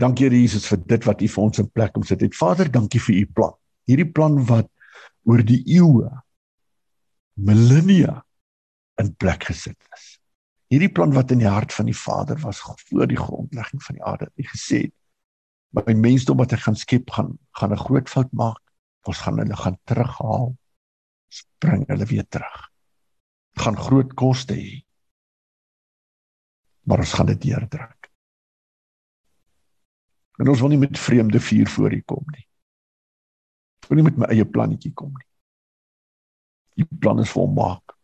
[0.00, 2.34] Dankie Jesus vir dit wat U vir ons in plek om sit het.
[2.34, 3.54] Vader, dankie vir U plan.
[3.86, 4.70] Hierdie plan wat
[5.28, 6.10] oor die eeue
[7.34, 8.22] millennia
[9.00, 10.18] in plek gesit is.
[10.72, 14.04] Hierdie plan wat in die hart van die Vader was voor die grondlegging van die
[14.04, 14.30] aarde.
[14.34, 14.94] U gesê het
[15.74, 18.62] my mensdom wat ek gaan skep gaan gaan 'n groot fout maak.
[19.06, 20.56] Ons gaan hulle gaan terughaal.
[21.58, 22.70] Bring hulle weer terug.
[23.58, 24.84] Gaan groot koste hê.
[26.86, 28.03] Maar ons gaan dit deurdruk.
[30.42, 32.46] En ons wil nie met vreemde vuur voor hier kom nie.
[33.84, 35.28] Ek wil nie met my eie plannetjie kom nie.
[36.82, 37.94] Die plan is volmaak.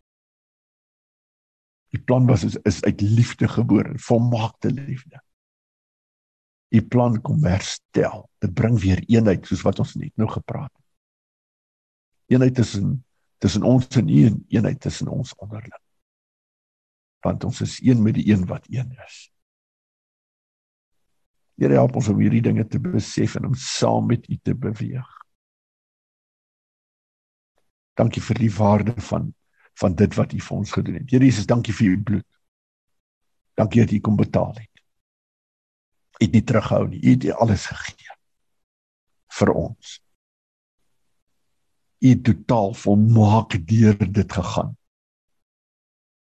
[1.91, 5.19] Die plan was is, is uit liefde gebore, volmaakte liefde
[6.71, 8.29] u plan kom herstel.
[8.39, 10.87] Dit bring weer eenheid soos wat ons net nou gepraat het.
[12.37, 13.01] Eenheid tussen
[13.41, 15.83] tussen ons en u en eenheid tussen ons onderling.
[17.25, 19.31] Want ons is een met die een wat een is.
[21.61, 25.11] Here help ons om hierdie dinge te besef en om saam met u te beweeg.
[28.01, 29.35] Dankie vir die waarde van
[29.81, 31.07] van dit wat u vir ons gedoen het.
[31.09, 32.27] Here Jesus, dankie vir u bloed.
[33.57, 34.71] Dankie dat u kom betaal het
[36.21, 37.01] het nie terughou nie.
[37.01, 38.17] U het alles gegee
[39.41, 39.97] vir ons.
[42.01, 44.77] U het totaal volmaak deur dit gegaan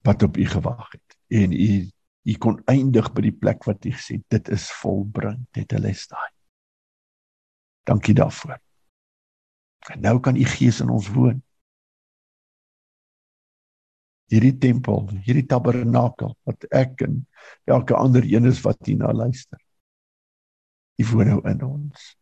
[0.06, 1.90] wat op u gewag het en u
[2.28, 6.32] u kon eindig by die plek wat u gesê dit is volbring dit is daai.
[7.88, 8.58] Dankie daarvoor.
[9.94, 11.38] En nou kan u gees in ons woon.
[14.28, 17.22] Hierdie tempel, hierdie tabernakel wat ek en
[17.64, 19.60] elke ander een is wat hier na luister.
[21.00, 22.12] U woon nou in ons.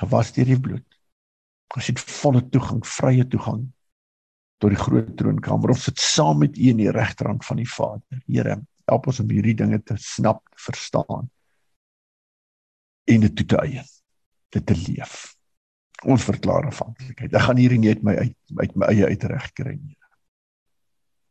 [0.00, 0.98] Gewas deur die bloed.
[1.76, 3.66] Ons het volle toegang, vrye toegang
[4.62, 5.74] tot die groot troonkamer.
[5.74, 8.22] Ons sit saam met U in die regterhand van die Vader.
[8.30, 8.56] Here,
[8.90, 11.28] help ons om hierdie dinge te snap, te verstaan
[13.10, 13.88] en dit te eien,
[14.54, 15.34] dit te leef.
[16.02, 17.34] Ons verklaar afhanklikheid.
[17.34, 19.98] Ek gaan hierdie nie uit my uit, uit my eie uitreg kry nie.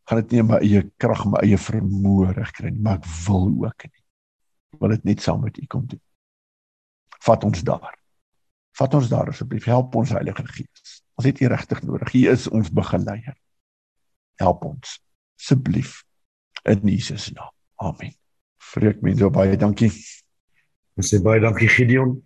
[0.08, 3.10] Gaan dit nie in my eie krag, my eie vermoë reg kry nie, maar ek
[3.28, 3.99] wil ook nie.
[4.80, 6.02] Wil dit net saam met U kom doen
[7.22, 7.95] vat ons daar.
[8.78, 9.68] Vat ons daar asseblief.
[9.70, 11.02] Help ons Heilige Gees.
[11.20, 12.14] Ons het U regtig nodig.
[12.14, 13.36] U is ons begeleier.
[14.41, 14.97] Help ons
[15.41, 16.02] asseblief
[16.62, 17.51] in Jesus naam.
[17.76, 18.16] Amen.
[18.57, 19.91] Vreek mense baie dankie.
[20.97, 22.26] Ons sê baie dankie Gideon.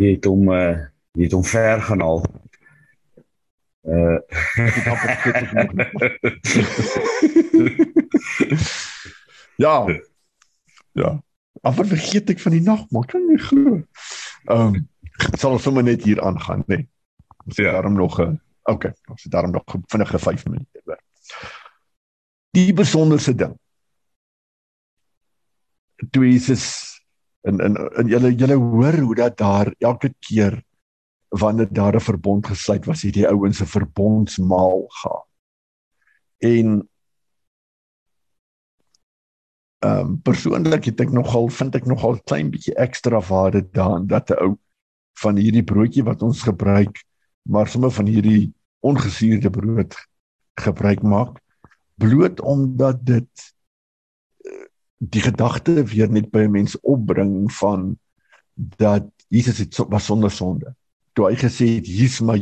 [0.00, 0.88] jy het hom uh
[1.18, 2.24] jy het hom ver gaan al.
[3.82, 4.18] Uh
[9.64, 9.74] ja.
[10.92, 11.22] Ja.
[11.60, 13.82] Afval vergeet ek van die nag, maar kan nie glo.
[14.46, 14.88] Ehm um,
[15.36, 16.76] sal ons sommer net hier aangaan, nê.
[16.76, 16.88] Nee.
[17.44, 17.72] Ons het ja.
[17.72, 21.00] daarom nog 'n uh, okay, ons het daarom nog vinnige 5 minute oor.
[22.56, 23.54] Die besonderse ding.
[26.10, 26.64] Toe Jesus
[27.46, 30.62] en en en julle julle hoor hoe dat daar elke keer
[31.28, 35.26] wanneer daar 'n verbond gesluit was, het die ouens se verbondsmaal gehad.
[36.38, 36.88] En
[39.78, 44.30] ehm um, persoonlik het ek nogal vind ek nogal klein bietjie ekstra waarde daarin dat
[44.30, 44.58] 'n ou
[45.20, 47.04] van hierdie broodjie wat ons gebruik,
[47.42, 49.94] maar sommer van hierdie ongesuurde brood
[50.54, 51.40] gebruik maak
[52.00, 53.46] bloot omdat dit
[54.46, 54.66] eh,
[54.98, 57.98] die gedagte weer net by 'n mens opbring van
[58.54, 60.74] dat Jesus het so, was sonder sonde.
[61.12, 62.40] Toe hy gesê het hier's my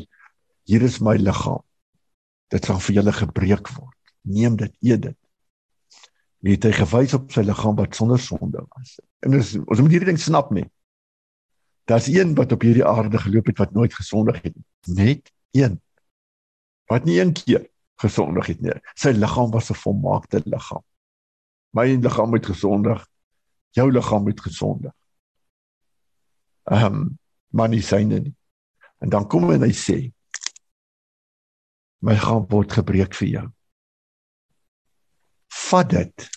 [0.65, 1.63] hier is my liggaam.
[2.49, 3.97] Dit sal vir julle gebreek word.
[4.23, 5.19] Neem dit, eet dit
[6.47, 8.99] het hy gewys op sy liggaam wat sonder sonde was.
[9.27, 10.67] En ons ons moet hierdie ding snap nie.
[11.89, 14.67] Daar's een wat op hierdie aarde geloop het wat nooit gesondig het nie.
[14.95, 15.81] Net een.
[16.87, 17.67] Wat nie een keer
[18.01, 18.77] gesondig het nie.
[18.95, 20.85] Sy liggaam was 'n volmaakte liggaam.
[21.73, 23.07] My liggaam het gesondig.
[23.71, 24.93] Jou liggaam het gesondig.
[26.71, 27.19] Ehm, um,
[27.49, 28.37] maar nie syne nie.
[28.99, 30.13] En dan kom hy en hy sê:
[32.01, 33.49] My liggaam word gebreek vir jou
[35.69, 36.29] vat dit.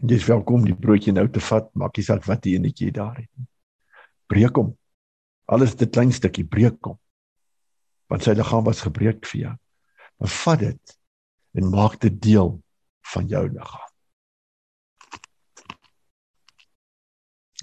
[0.00, 2.90] En jy is welkom die broodjie nou te vat, maak nie saak wat die enetjie
[2.94, 3.48] daar het nie.
[4.30, 4.72] Breek hom.
[5.50, 6.98] Alles dit klein stukkie breek hom.
[8.10, 9.54] Want sy liggaam was gebreek vir jou.
[10.16, 10.94] Maar vat dit
[11.58, 12.54] en maak dit deel
[13.12, 13.90] van jou liggaam.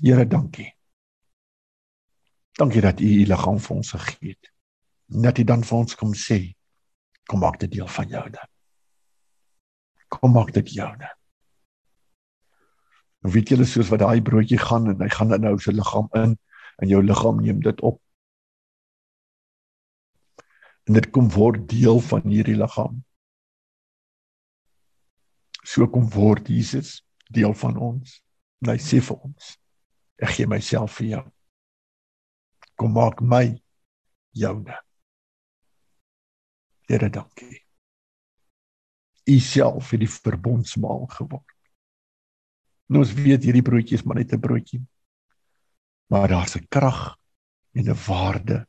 [0.02, 0.70] Here, dankie.
[2.52, 4.54] Dankie dat U U liggaam vir ons gegee het.
[5.06, 6.40] Dat U dan vir ons kom sê,
[7.26, 8.52] kom maak dit deel van jou dan
[10.12, 11.10] kom maak dit joune.
[13.22, 16.10] En weet julle soos wat daai broodjie gaan en hy gaan in nou sy liggaam
[16.18, 16.36] in
[16.82, 18.02] en jou liggaam neem dit op.
[20.90, 23.02] En dit kom word deel van hierdie liggaam.
[25.64, 28.20] So kom word Jesus deel van ons.
[28.62, 29.56] En hy sê vir ons:
[30.22, 31.26] Ek gee myself vir jou.
[32.78, 33.46] Kom maak my
[34.34, 34.78] joune.
[36.90, 37.62] Here dankie
[39.32, 41.58] u self het die verbondsmaal geword.
[42.92, 44.82] Nou ons weet hierdie broodjie is maar net 'n broodjie.
[46.12, 47.18] Maar daar's 'n krag
[47.74, 48.68] en 'n waarde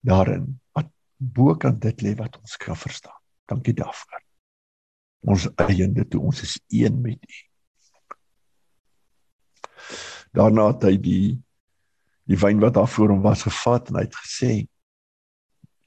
[0.00, 0.60] daarin
[1.22, 3.18] bo kan dit lê wat ons kan verstaan.
[3.46, 4.20] Dankie daarvoor.
[5.30, 7.38] Ons eiende toe ons is een met u.
[10.32, 11.26] Daarna het hy die
[12.30, 14.52] die wyn wat daar voor hom was gevat en hy het gesê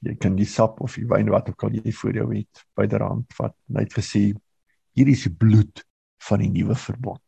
[0.06, 3.32] jy kan die sap of die wyn wat ook al jy voor jou het byderhand
[3.38, 4.22] vat en hy het gesê
[4.96, 5.82] hier is die bloed
[6.28, 7.22] van die nuwe verbond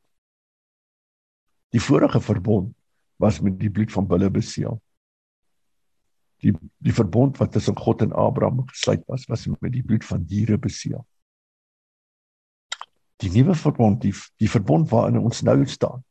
[1.74, 2.74] die vorige verbond
[3.18, 4.78] was met die bloed van bulle beseël
[6.45, 10.24] die die verbond wat tussen God en Abraham gesluit was was met die bloed van
[10.24, 11.07] diere beseël
[13.18, 16.05] die nuwe verbond die die verbond waarin ons nou staan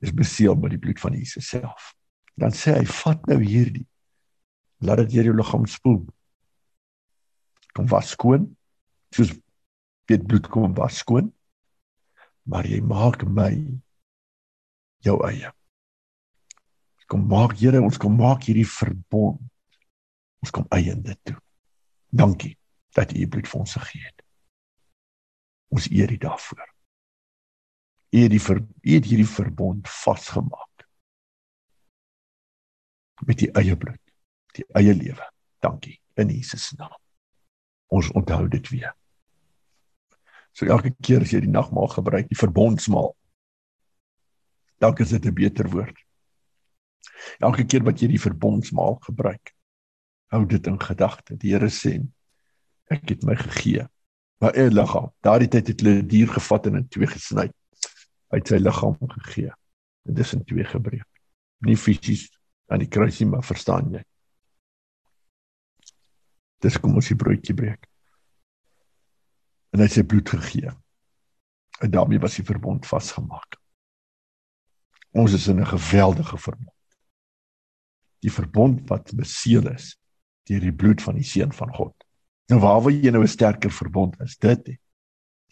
[0.00, 1.92] is beseël met die bloed van Jesus self
[2.36, 3.86] dan sê hy vat nou hierdie
[4.84, 6.02] laat dit deur jou liggaam spoel.
[7.76, 8.48] Kom was skoon.
[9.14, 9.32] Soos
[10.10, 11.32] dit bloed kom was skoon.
[12.46, 13.52] Maar jy maak my
[15.04, 15.50] jou eie.
[17.06, 19.42] Kom maak Here, ons kom maak hierdie verbond.
[20.42, 21.36] Ons kom eie in dit toe.
[22.10, 22.56] Dankie
[22.96, 24.24] dat U bloed vir ons gegee het.
[25.74, 26.66] Ons eer U daarvoor.
[28.14, 30.86] U het die ver, U het hierdie verbond vasgemaak.
[33.26, 34.00] Met die eie bloed
[34.56, 35.26] die eie lewe.
[35.64, 36.94] Dankie in Jesus naam.
[37.92, 38.94] Ons onthou dit weer.
[40.56, 43.12] So elke keer as jy die nagmaal gebruik, die verbondsmaal.
[44.80, 45.98] Dalk is dit 'n beter woord.
[47.38, 49.52] Elke keer wat jy die verbondsmaal gebruik,
[50.34, 51.36] hou dit in gedagte.
[51.36, 51.98] Die Here sê,
[52.92, 53.86] ek het my gegee.
[54.42, 57.48] Maar eie liggaam, daardie tyd het hulle 'n dier gevat en in twee gesny.
[58.34, 59.52] Uit sy liggaam gegee.
[60.04, 61.08] Dit is in twee gebreek.
[61.64, 62.28] Nie fisies
[62.68, 64.02] aan die kruis nie, maar verstaan jy?
[66.60, 67.86] Dis kom ons die broodjie breek.
[69.72, 70.70] En hy sê bloed gegee.
[71.80, 73.58] En daarmee was die verbond vasgemaak.
[75.12, 76.75] Ons is in 'n geweldige verbond.
[78.26, 79.94] Die verbond wat beseël is
[80.46, 81.94] deur die bloed van die seun van God.
[82.50, 84.76] Nou waar wil jy nou 'n sterker verbond is dit?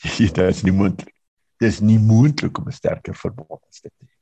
[0.34, 1.14] Dit is nie moontlik.
[1.58, 4.14] Dit is nie moontlik om 'n sterker verbond as dit te hê.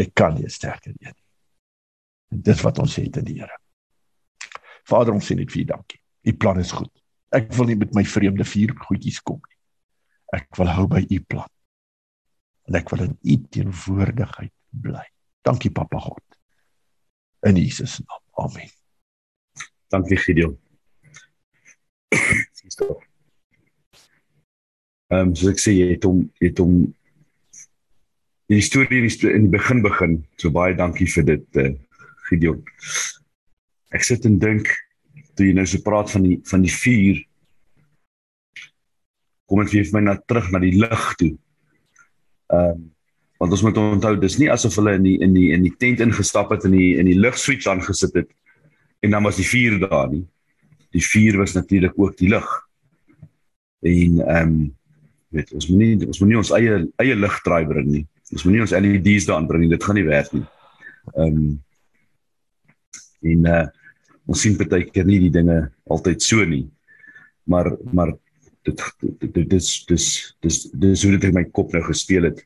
[0.00, 1.24] Jy kan nie sterker een nie.
[2.30, 3.58] En dis wat ons het in die Here.
[4.84, 6.00] Vader, ons sê net vir dankie.
[6.26, 6.90] U plan is goed.
[7.30, 9.58] Ek wil nie met my vreemde vier goedjies kom nie.
[10.32, 11.50] Ek wil hou by U plan.
[12.66, 15.04] En ek wil in U teenwoordigheid bly.
[15.42, 16.33] Dankie Papa God.
[17.44, 18.22] In Jesus naam.
[18.46, 18.70] Amen.
[19.88, 20.58] Dankie Gideon.
[25.06, 26.78] Ehm um, so ek sê jy het hom jy het hom
[28.50, 30.16] die storie in die, in die begin begin.
[30.40, 31.68] So baie dankie vir dit uh,
[32.30, 32.64] Gideon.
[33.94, 34.72] Ek sit en dink
[35.36, 37.20] toe jy nou so praat van die van die vuur
[39.44, 41.32] kom dit vir my na terug na die lig toe.
[42.48, 42.90] Ehm um,
[43.44, 46.00] want ons moet onthou dis nie asof hulle in die in die in die tent
[46.00, 48.30] ingestap het en in die in die lig switch aangesit het
[49.04, 50.22] en dan was die vuur daar nie.
[50.96, 52.46] Die vuur was natuurlik ook die lig.
[53.84, 54.56] En ehm um,
[55.34, 58.04] weet ons moet nie ons moet nie ons eie eie lig draai bring nie.
[58.32, 59.68] Ons moet nie ons LED's daan bring.
[59.68, 60.46] Dit gaan nie werk nie.
[61.12, 61.54] Ehm um,
[63.34, 63.64] en uh
[64.24, 65.58] ons sien baie keer nie die dinge
[65.92, 66.64] altyd so nie.
[67.44, 68.16] Maar maar
[68.64, 68.88] dit
[69.20, 72.40] dit dis dis dis dis hoe dit in my kop nou gespeel het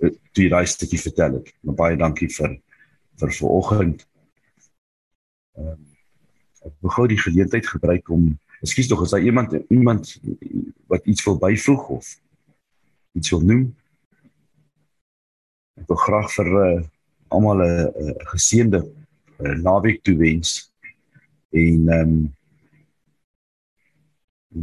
[0.00, 1.52] toe jy daai stukkie vertel het.
[1.60, 2.56] Maar baie dankie vir
[3.20, 4.06] vir vanoggend.
[5.58, 5.86] Ehm um,
[6.60, 8.24] ek wil gou die geleentheid gebruik om
[8.60, 10.20] Ekskuus tog, is daar iemand iemand
[10.86, 12.08] wat iets wil byvoeg of
[13.16, 13.62] iets wil noem?
[15.80, 16.82] Ek wil graag vir uh,
[17.32, 20.68] almal 'n uh, geseënde uh, naweek toewens
[21.56, 22.28] en ehm um,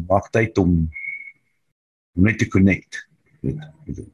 [0.07, 0.89] maak tyd om
[2.13, 3.06] net te connect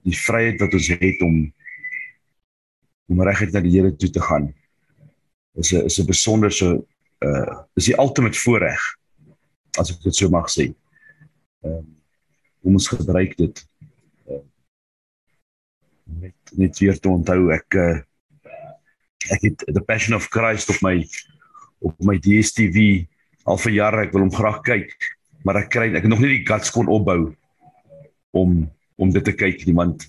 [0.03, 1.37] die vryheid wat ons het om
[3.11, 4.53] om reguit na die Here toe te gaan
[5.59, 6.69] is 'n is 'n besonderse
[7.23, 8.81] uh is die ultimate voorreg
[9.79, 10.73] as ek dit so mag sê.
[11.63, 11.87] Ehm um,
[12.63, 13.61] om ons gebruik dit
[14.31, 14.39] uh,
[16.03, 17.97] net net weer te onthou ek uh,
[19.35, 20.95] ek het the passion of Christ op my
[21.83, 23.03] op my DStv
[23.43, 24.95] al vir jare ek wil hom graag kyk
[25.43, 27.33] maar ek kry ek het nog nie die guts kon opbou
[28.31, 28.63] om
[29.03, 30.07] om dit te kyk nie want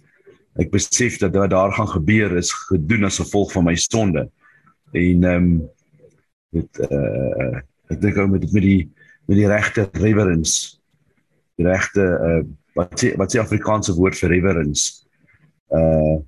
[0.63, 4.29] ek besef dat wat daar gaan gebeur is gedoen as gevolg van my sonde
[4.95, 5.49] en ehm um,
[6.55, 8.83] dit uh ek dink ou met met die
[9.29, 10.79] met die regte reverence
[11.59, 12.45] die regte uh
[12.79, 15.05] wat sê wat sê Afrikaanse woord vir reverence
[15.75, 16.23] uh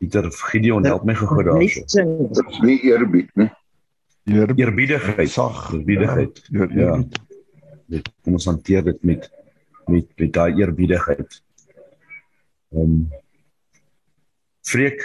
[0.00, 1.58] Pieter Gideon help my gou daar.
[2.64, 3.50] Nie eerbied nie.
[4.24, 6.40] Eer, eerbiedigheid, sag, eerbiedigheid.
[6.56, 6.68] Ja.
[6.72, 6.94] ja.
[7.92, 9.28] Dit kom ons hanteer dit met
[9.90, 11.42] met met daai eerbiedigheid.
[12.72, 13.08] Ehm um,
[14.66, 15.02] Freek,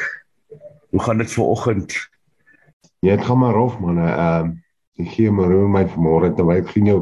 [0.90, 1.96] hoe gaan dit ver oggend?
[3.00, 3.98] Ja, dit gaan maar rof man.
[3.98, 4.54] Ehm uh,
[4.96, 7.00] ek gee my roer my vanmôre terwyl ek sien jou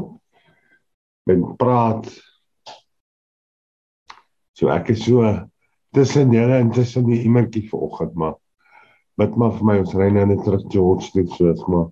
[1.30, 2.08] met praat.
[4.58, 5.22] So ek is so
[5.94, 8.34] tussen julle en tussen die iemandjie ver oggend maar
[9.20, 11.86] wat maar vir my ons ry nou net terug George toe so is maar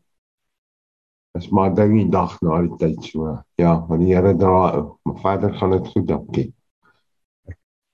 [1.38, 3.36] is maar ding die dag na die tyd so.
[3.60, 4.58] Ja, maar die Here dra,
[5.02, 6.48] maar verder gaan dit goed dankie.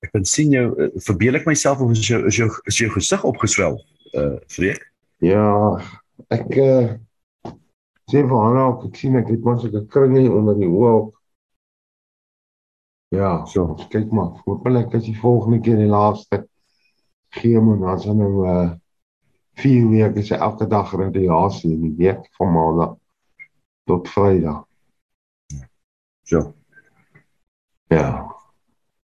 [0.03, 2.89] Ek kan sien jou uh, verbeel ek myself of is jou is jou is jou
[2.93, 3.79] gesig opgeswel
[4.15, 4.83] uh vreek?
[5.23, 5.47] Ja,
[6.31, 6.83] ek uh
[8.09, 11.15] sien vir ook ek sien ek het mos 'n kringie onder die ook.
[13.15, 16.45] Ja, so kyk maar, hopelik is die volgende keer die laaste
[17.35, 18.69] gee my dan so nou uh
[19.59, 22.98] 4 weke se elke dag radiasie in die week van maandag
[23.89, 24.63] tot Vrydag.
[26.29, 26.53] So.
[27.89, 28.35] Ja.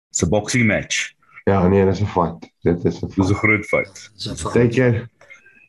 [0.09, 1.13] It's a boxing match.
[1.45, 2.51] Ja, nee, dit is 'n fight.
[2.61, 4.11] Dit is 'n Dis 'n groot fight.
[4.43, 5.09] Beteken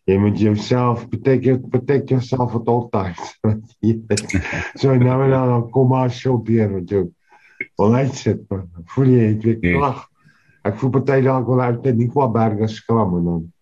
[0.04, 3.38] jy moet jouself beteken protect yourself at all times.
[4.80, 7.12] so nou en dan kom maar shot hier met jou.
[7.76, 8.40] Alright sit.
[8.84, 9.76] Voel jy ek weet Nee.
[9.76, 10.08] krag.
[10.64, 13.52] Ek voel party dalk wel uit net nie kwa berge skram en dan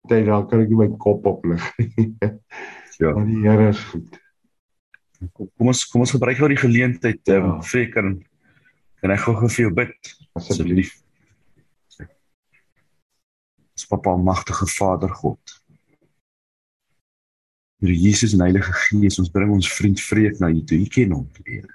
[0.00, 1.72] party dalk kan ek nie my kop oplig.
[2.96, 3.12] Ja.
[3.12, 4.16] maar die Here is goed.
[5.32, 7.22] Kom, kom ons kom ons gebruik gou die geleentheid.
[7.28, 7.54] Ehm Ja.
[7.56, 8.24] um, vreek kan
[9.00, 10.94] kan ek gou vir jou bid Asseblief.
[13.76, 15.62] Ons Papa almagtige Vader God.
[17.80, 20.78] Here Jesus en Heilige Gees, ons bring ons vriend Vreek na U toe.
[20.80, 21.68] U ken hom, Here.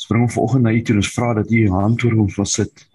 [0.00, 2.16] Ons bring hom vanoggend na U toe en ons vra dat U U hand oor
[2.22, 2.86] hom sal sit.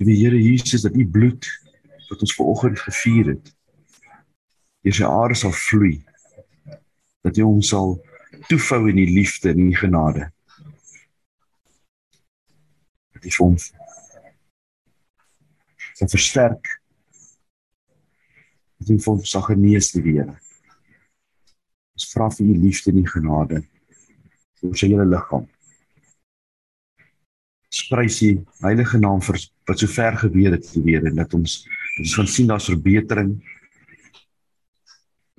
[0.00, 1.48] Die Here Jesus dat U bloed
[2.10, 3.50] wat ons vanoggend gevier het,
[4.84, 6.00] deur sy are sal vloei.
[7.24, 7.98] Dat U hom sal
[8.48, 10.30] toevou in die liefde en die genade.
[13.14, 16.64] Dat vir hom sal versterk.
[18.80, 20.36] Dat vir hom sal genees, liewe Here.
[21.96, 23.58] Ons vra vir U liefde en die genade
[24.60, 25.46] vir sy hele liggaam.
[27.70, 32.04] Sprys die heilige naam vir wat so ver gebeur het weer en dat ons dat
[32.04, 33.36] ons gaan sien daar's verbetering.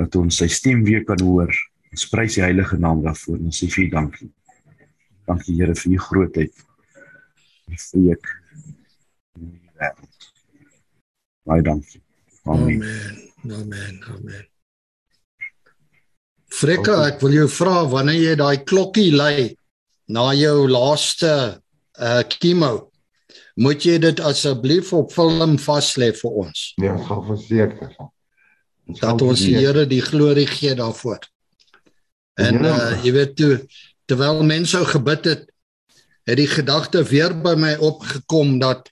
[0.02, 1.54] Dat ons sy stem weer kan hoor.
[1.94, 4.30] Ons prys die heilige naam daarvoor en sê vir U dankie.
[5.30, 6.64] Dankie Here vir U grootheid.
[7.72, 8.38] Vir ek
[11.46, 12.02] Baie dankie.
[12.46, 12.84] Amen.
[13.50, 14.04] Amen.
[14.14, 14.46] Amen.
[16.52, 19.50] Frekka, ek wil jou vra wanneer jy daai klokkie lei
[20.12, 21.34] na jou laaste
[21.98, 22.92] uh chemo.
[23.62, 26.64] Moet jy dit asseblief op film vas lê vir ons?
[26.82, 27.96] Ons gaan verseker.
[28.86, 31.20] Dat ons die Here die glorie gee daarvoor.
[32.40, 33.54] En uh jy weet toe
[34.10, 35.46] terwyl mense ou gebid het,
[36.28, 38.90] het die gedagte weer by my opgekom dat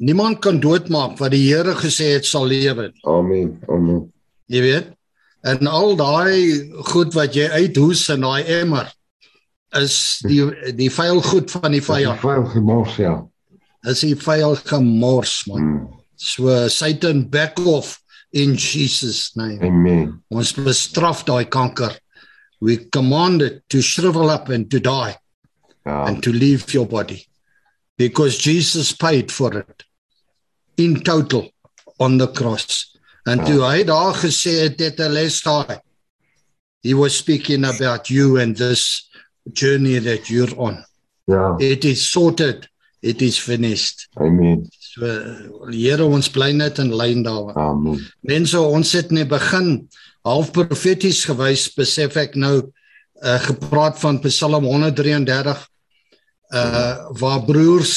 [0.00, 2.90] niemand kan doodmaak wat die Here gesê het sal lewe.
[3.06, 3.58] Amen.
[3.68, 4.08] Amen.
[4.50, 4.88] Jy weet?
[5.40, 8.90] En al daai goed wat jy uithoes in daai emmer
[9.78, 10.42] is die
[10.76, 12.20] die vuil goed van die vyand.
[12.20, 13.14] Vuil gemors ja.
[13.88, 15.62] Is die vuil gemors man.
[15.62, 15.99] Mm.
[16.22, 17.98] So Satan back off
[18.32, 19.62] in Jesus name.
[19.62, 20.22] Amen.
[20.30, 21.96] Ons bestraf daai kanker.
[22.60, 25.16] We command it to shrivel up and to die
[25.86, 26.04] Ja.
[26.04, 27.26] and to leave your body
[27.96, 29.84] because Jesus paid for it
[30.76, 31.48] in total
[31.98, 32.98] on the cross.
[33.26, 35.80] En toe hy daar gesê het dit 'n les daai.
[36.82, 39.08] He was speaking about you and this
[39.54, 40.84] journey that you're on.
[41.26, 41.56] Ja.
[41.58, 42.68] It is sorted.
[43.02, 44.08] It is finished.
[44.20, 44.68] Amen.
[44.90, 45.06] So
[45.70, 47.54] Here ons bly net in lyn daar.
[47.54, 48.00] Amen.
[48.26, 49.84] Mense, ons het net begin
[50.26, 52.56] half profeties gewys, besef ek nou
[53.20, 55.60] uh gepraat van Psalm 133
[56.56, 57.94] uh waar broers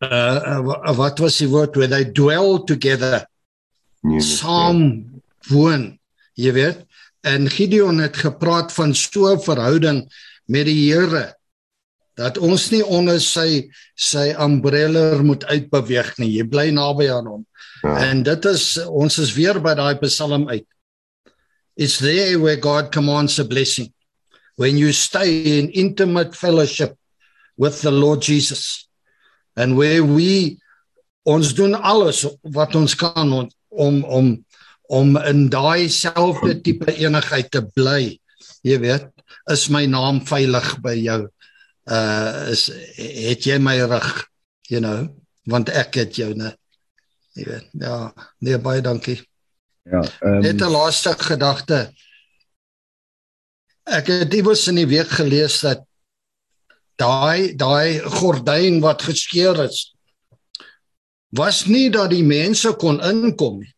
[0.00, 1.76] uh, uh wat was die woord?
[1.76, 3.26] Where they dwell together.
[4.06, 5.02] Nee, saam
[5.50, 5.98] woon
[6.38, 6.84] jy weet.
[7.26, 10.06] En Gideon het gepraat van so 'n verhouding
[10.46, 11.34] met die Here
[12.18, 17.44] dat ons nie onder sy sy umbrella moet uitbeweeg nie jy bly naby aan hom
[17.78, 17.92] Ja.
[18.10, 20.66] en dit is ons is weer by daai Psalm uit
[21.76, 23.92] it's there where God commands a blessing
[24.58, 26.96] when you stay in intimate fellowship
[27.56, 28.88] with the Lord Jesus
[29.54, 30.58] and where we
[31.22, 33.30] ons doen alles wat ons kan
[33.70, 34.44] om om
[34.88, 38.16] om, in daai selfde tipe eenigheid te bly.
[38.64, 39.10] Jy weet,
[39.52, 41.18] is my naam veilig by jou?
[41.88, 42.66] Uh is
[42.96, 44.28] het jy my rug,
[44.68, 45.08] you know,
[45.48, 46.58] want ek het jou net.
[47.38, 47.68] Jy weet.
[47.80, 48.12] Ja,
[48.44, 49.20] nee baie dankie.
[49.88, 51.92] Ja, ehm Net 'n laaste gedagte.
[53.88, 55.86] Ek het iewers in die week gelees dat
[56.98, 59.94] daai daai gordyn wat geskeur is
[61.28, 63.74] was nie dat die mense kon inkom nie,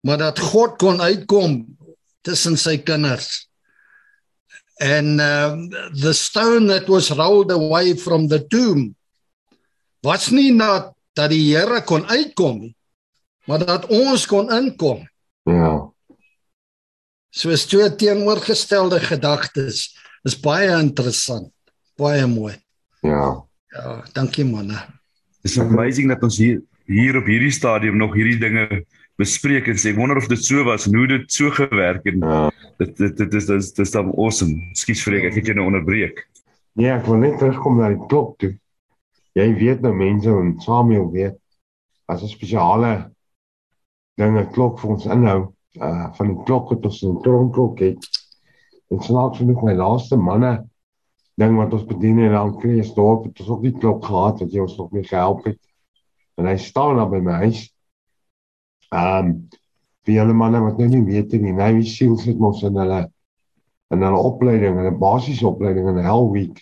[0.00, 1.64] maar dat God kon uitkom
[2.24, 3.48] tussen sy kinders.
[4.80, 8.94] And um, the stone that was rolled away from the tomb
[10.02, 12.74] was nie dat dat die Here kon uitkom nie,
[13.44, 15.04] maar dat ons kon inkom.
[15.44, 15.92] Ja.
[17.32, 19.90] Soos twee teenoorgestelde gedagtes.
[20.24, 21.50] Is baie interessant.
[21.98, 22.54] Baie mooi.
[23.02, 23.44] Ja.
[23.72, 24.78] Ja, dankie manne.
[25.42, 28.84] It's amazing dat ons hier hier op hierdie stadium nog hierdie dinge
[29.22, 32.18] bespreek en sê ek wonder of dit so was en hoe dit so gewerk het.
[32.20, 32.42] Ja.
[32.82, 34.58] Dit dit dit is dit is, dan awesome.
[34.74, 36.24] Ekskuus vir ek, ek het jou nou onderbreek.
[36.78, 38.54] Nee, ek wil net terugkom na die klok toe.
[39.38, 41.38] Jy weet nou mense en Samuel weet
[42.12, 43.12] as 'n spesiale
[44.20, 45.40] ding 'n klok vir ons inhou,
[45.80, 48.00] uh van die klok wat ons 'n tronklok het.
[48.90, 50.68] En snaaks genoeg my laaste manne
[51.40, 54.76] ding wat ons bedien in Ankreesdorp het ons ook die klok gehad wat jy ons
[54.76, 55.58] nog mee gehelp het.
[56.36, 57.70] En hy staan daar by my huis.
[58.92, 59.34] Ehm um,
[60.02, 63.04] vir julle manne wat nou nie weet nie, Navy Seals het mos in hulle
[63.94, 66.58] in hulle opleiding, hulle basiese opleiding in Hell Week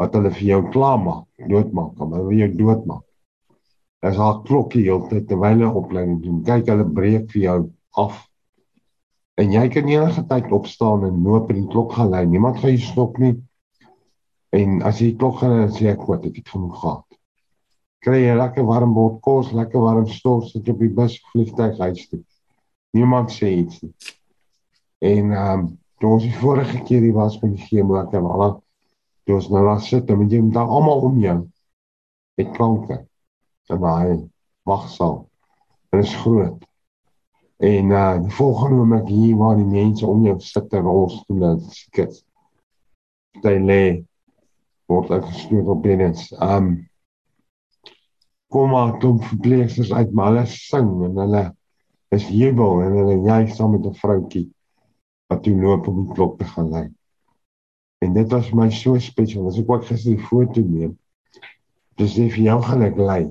[0.00, 3.04] wat hulle vir jou klaarmaak, doodmaak, hulle wil jou doodmaak.
[4.06, 7.58] As haar klokkie heeltyd terwyl hulle opleiding doen, kyk hulle breek vir jou
[8.02, 8.20] af.
[9.40, 12.24] En jy kan enige tyd opstaan en loop en die klok gaan lui.
[12.28, 13.34] Niemand gaan jou stop nie.
[14.56, 17.05] En as jy klok gaan dan sê ek wat ek het genoeg gehad.
[18.04, 22.04] Kry jy lekker warm bord kos, lekker warm stors, sit op die bus vliegtuig huis
[22.10, 22.20] toe.
[22.96, 23.92] Niemand sê iets nie.
[25.04, 25.66] En ehm um,
[26.00, 28.60] toe ons die vorige keer hier was met die ek en al
[29.24, 31.38] toe ons nou daar sit en jy dan almal om jou.
[32.36, 33.06] Dit klanke.
[33.72, 34.28] En daai
[34.68, 35.24] wagsaal.
[35.90, 36.62] Dit is groot.
[37.58, 41.60] En uh die volgende oomblik hier waar die mense om jou sit en rolstoel en
[41.72, 42.22] skits.
[43.36, 43.82] Party lê
[44.90, 46.28] word uitgestuur op binnens.
[46.40, 46.88] Um
[48.52, 51.44] kom maar kom verpleegsters uit maar hulle sing en hulle
[52.14, 54.46] is jubel en hulle jy saam met 'n vroutjie
[55.30, 56.86] wat toe loop om die klok te gaan lei.
[58.04, 59.48] En dit was my so spesiaal.
[59.50, 60.92] As ek ook gister die foto neem,
[61.98, 63.22] dis sê vir jou gaan ek lei.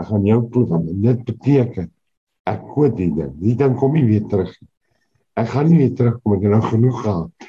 [0.00, 1.88] Ek gaan jou klop en dit beteken
[2.50, 3.32] ek koop die ding.
[3.40, 4.68] Die ding kom nie weer terug nie.
[5.40, 7.48] Ek gaan nie weer terugkom ek het nou genoeg gehad.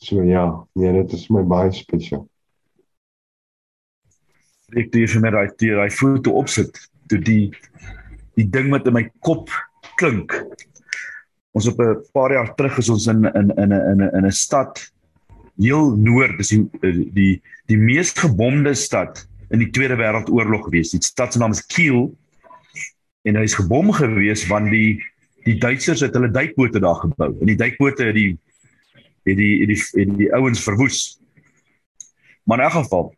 [0.00, 0.46] So ja,
[0.80, 2.24] nee, dit is my baie spesiaal.
[4.76, 6.76] Ek het vir my daai daai foto opsit
[7.10, 7.50] toe die
[8.38, 9.50] die ding wat in my kop
[9.98, 10.34] klink.
[11.52, 14.26] Ons op 'n paar jaar terug is ons in in in 'n in 'n in
[14.26, 14.78] 'n stad
[15.58, 20.90] heel noord, dis die die die mees gebomde stad in die Tweede Wêreldoorlog gewees.
[20.90, 22.16] Die stad se naam is Kiel
[23.22, 25.02] en hy is gebom gewees want die
[25.44, 27.34] die Duitsers het hulle duikbote daar gebou.
[27.40, 28.38] En die duikbote het die
[29.24, 31.18] het die het die, die, die ouens verwoes.
[32.44, 33.14] Maar in elk geval,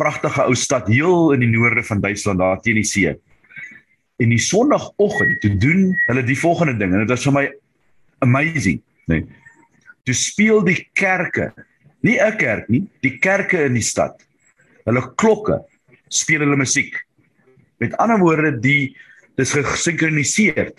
[0.00, 3.12] pragtige ou stad heel in die noorde van Duitsland daar teen die see.
[4.22, 7.46] En die Sondagoggend toe doen hulle die volgende ding en dit was vir my
[8.22, 8.80] amazing,
[9.10, 9.22] nê.
[9.22, 9.40] Nee.
[10.02, 11.52] Toe speel die kerke,
[12.02, 14.18] nie 'n kerk nie, die kerke in die stad.
[14.84, 15.60] Hulle klokke
[16.08, 16.96] speel hulle musiek.
[17.78, 18.96] Met ander woorde, die
[19.36, 20.72] dis gesinkroniseer.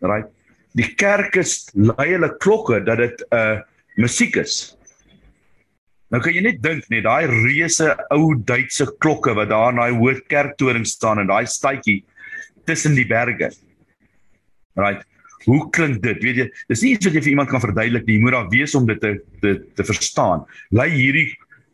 [0.00, 0.28] Right?
[0.76, 3.60] Die kerke lei hulle klokke dat dit 'n uh,
[3.96, 4.73] musiek is.
[6.14, 9.96] Nou kan jy net dink net daai reuse ou Duitse klokke wat daar in daai
[9.98, 12.04] hoë kerktoring staan en daai stadjie
[12.70, 13.48] tussen die berge.
[14.78, 15.02] Right.
[15.48, 16.22] Hoe klink dit?
[16.22, 18.20] Weet jy, dis nie iets wat jy vir iemand kan verduidelik nie.
[18.20, 20.46] Jy moet daar wees om dit te te te verstaan.
[20.70, 21.26] Lei hierdie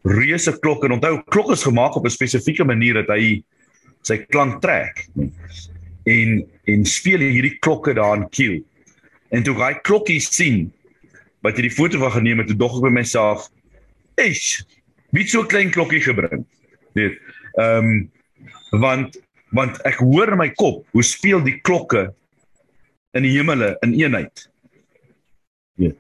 [0.09, 3.45] reuse klok en onthou klok is gemaak op 'n spesifieke manier dat hy
[4.09, 5.05] sy klank trek.
[6.09, 8.61] En en speel hierdie klokke daar in Kiel.
[9.31, 10.73] En toe hy klokkie sien
[11.43, 13.51] wat jy die foto van geneem het, toe dog ek by myself,
[14.21, 14.63] "Eish,
[15.11, 16.47] wie so klein klokkie gebring?"
[16.95, 17.19] Net.
[17.59, 19.17] Ehm um, want
[19.51, 22.11] want ek hoor in my kop hoe speel die klokke
[23.19, 24.45] in die hemele in eenheid.
[25.83, 25.91] Ja.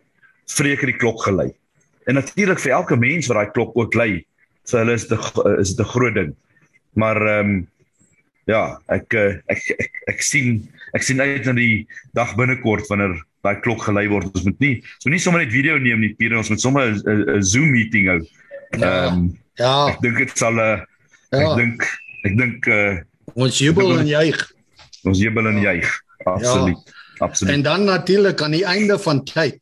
[0.54, 1.50] Vreek die klok gelei.
[2.06, 4.22] En natuurlik vir elke mens wat daai klok ook lei,
[4.70, 5.18] vir hulle is dit
[5.58, 6.32] is dit 'n groot ding.
[6.94, 7.68] Maar ehm um,
[8.46, 13.14] ja, ek, ek ek ek ek sien ek sien uit na die dag binnekort wanneer
[13.43, 14.30] daai klok gelei word.
[14.34, 17.43] Ons moet nie so nie sommer net video neem nie, Pierre, ons moet sommer 'n
[17.43, 18.20] Zoom meeting hou.
[18.78, 19.07] Ja.
[19.07, 20.84] Ehm um, Ja, ek dink dit sal 'n uh,
[21.32, 21.51] Ja.
[21.53, 21.82] ek dink
[22.24, 23.01] ek dink uh,
[23.34, 24.38] ons jubel en juig.
[25.05, 25.88] ons jubel en juig.
[26.24, 26.93] Absoluut.
[27.20, 27.55] Absoluut.
[27.55, 29.59] En dan natuurlik aan die einde van tyd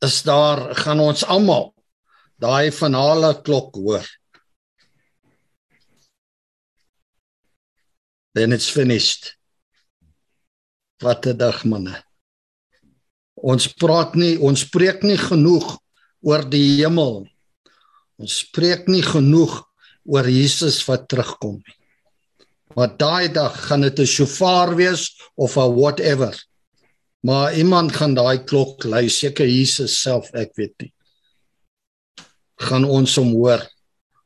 [0.00, 1.74] is daar gaan ons almal
[2.38, 4.02] daai finale klok hoor.
[8.34, 9.36] Then it's finished.
[11.02, 12.02] Wat 'n dag manne.
[13.42, 15.66] Ons praat nie, ons spreek nie genoeg
[16.22, 17.24] oor die hemel.
[18.22, 19.56] Ons spreek nie genoeg
[20.06, 21.78] oor Jesus wat terugkom nie.
[22.76, 26.32] Maar daai dag gaan dit 'n shofar wees of 'n whatever.
[27.22, 30.92] Maar iemand gaan daai klok lui, seker Jesus self, ek weet nie.
[32.58, 33.62] Gaan ons hom hoor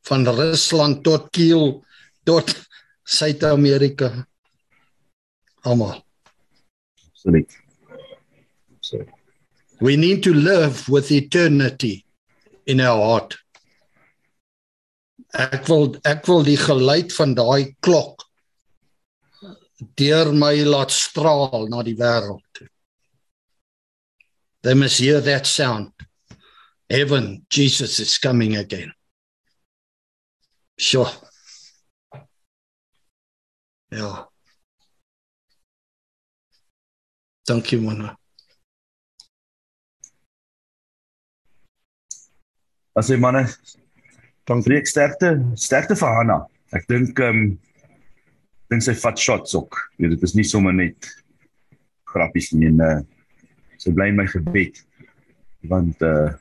[0.09, 1.85] van Rusland tot Kiel
[2.25, 2.55] tot
[3.05, 4.27] Suid-Amerika.
[5.63, 6.05] Almal.
[7.13, 7.66] Absoluut.
[8.87, 9.09] Absoluut.
[9.81, 12.05] We need to live with eternity
[12.67, 13.37] in our heart.
[15.35, 18.23] Ek wil ek wil die geluid van daai klok
[20.01, 22.63] deur my laat straal na die wêreld.
[24.63, 25.93] They must hear that sound.
[26.89, 28.95] Heaven, Jesus is coming again.
[30.79, 31.11] Sure.
[33.91, 34.29] Ja.
[37.47, 38.17] Dankie manne.
[42.97, 43.45] As jy manne,
[44.49, 44.65] Dankie.
[44.71, 46.39] breek sterkte, sterkte vir Hanna.
[46.73, 47.51] Ek dink ehm um,
[48.73, 49.77] dink sy vat shots ook.
[50.01, 51.11] Weet dit is nie sommer net
[52.09, 52.97] grappies nie en uh,
[53.77, 54.81] sy bly in my gebed.
[55.69, 56.33] Want uh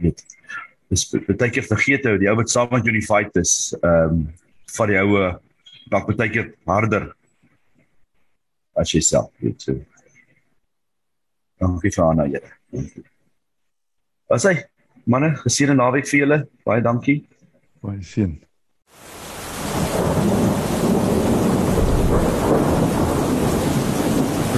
[0.00, 0.22] weet
[0.90, 3.74] dis baie keer vergeet ou die ou wat saam met jou in die fight is,
[3.82, 4.26] ehm um,
[4.78, 5.28] van die oue
[5.90, 7.10] dalk baie keer harder
[8.78, 9.80] as jouself, weet so.
[11.60, 12.92] Dankie vir Hanna, Here.
[14.30, 14.54] Wat sê
[15.06, 16.38] manne, geseënde naweek vir julle.
[16.66, 17.20] Baie dankie.
[17.84, 18.38] Baie seën.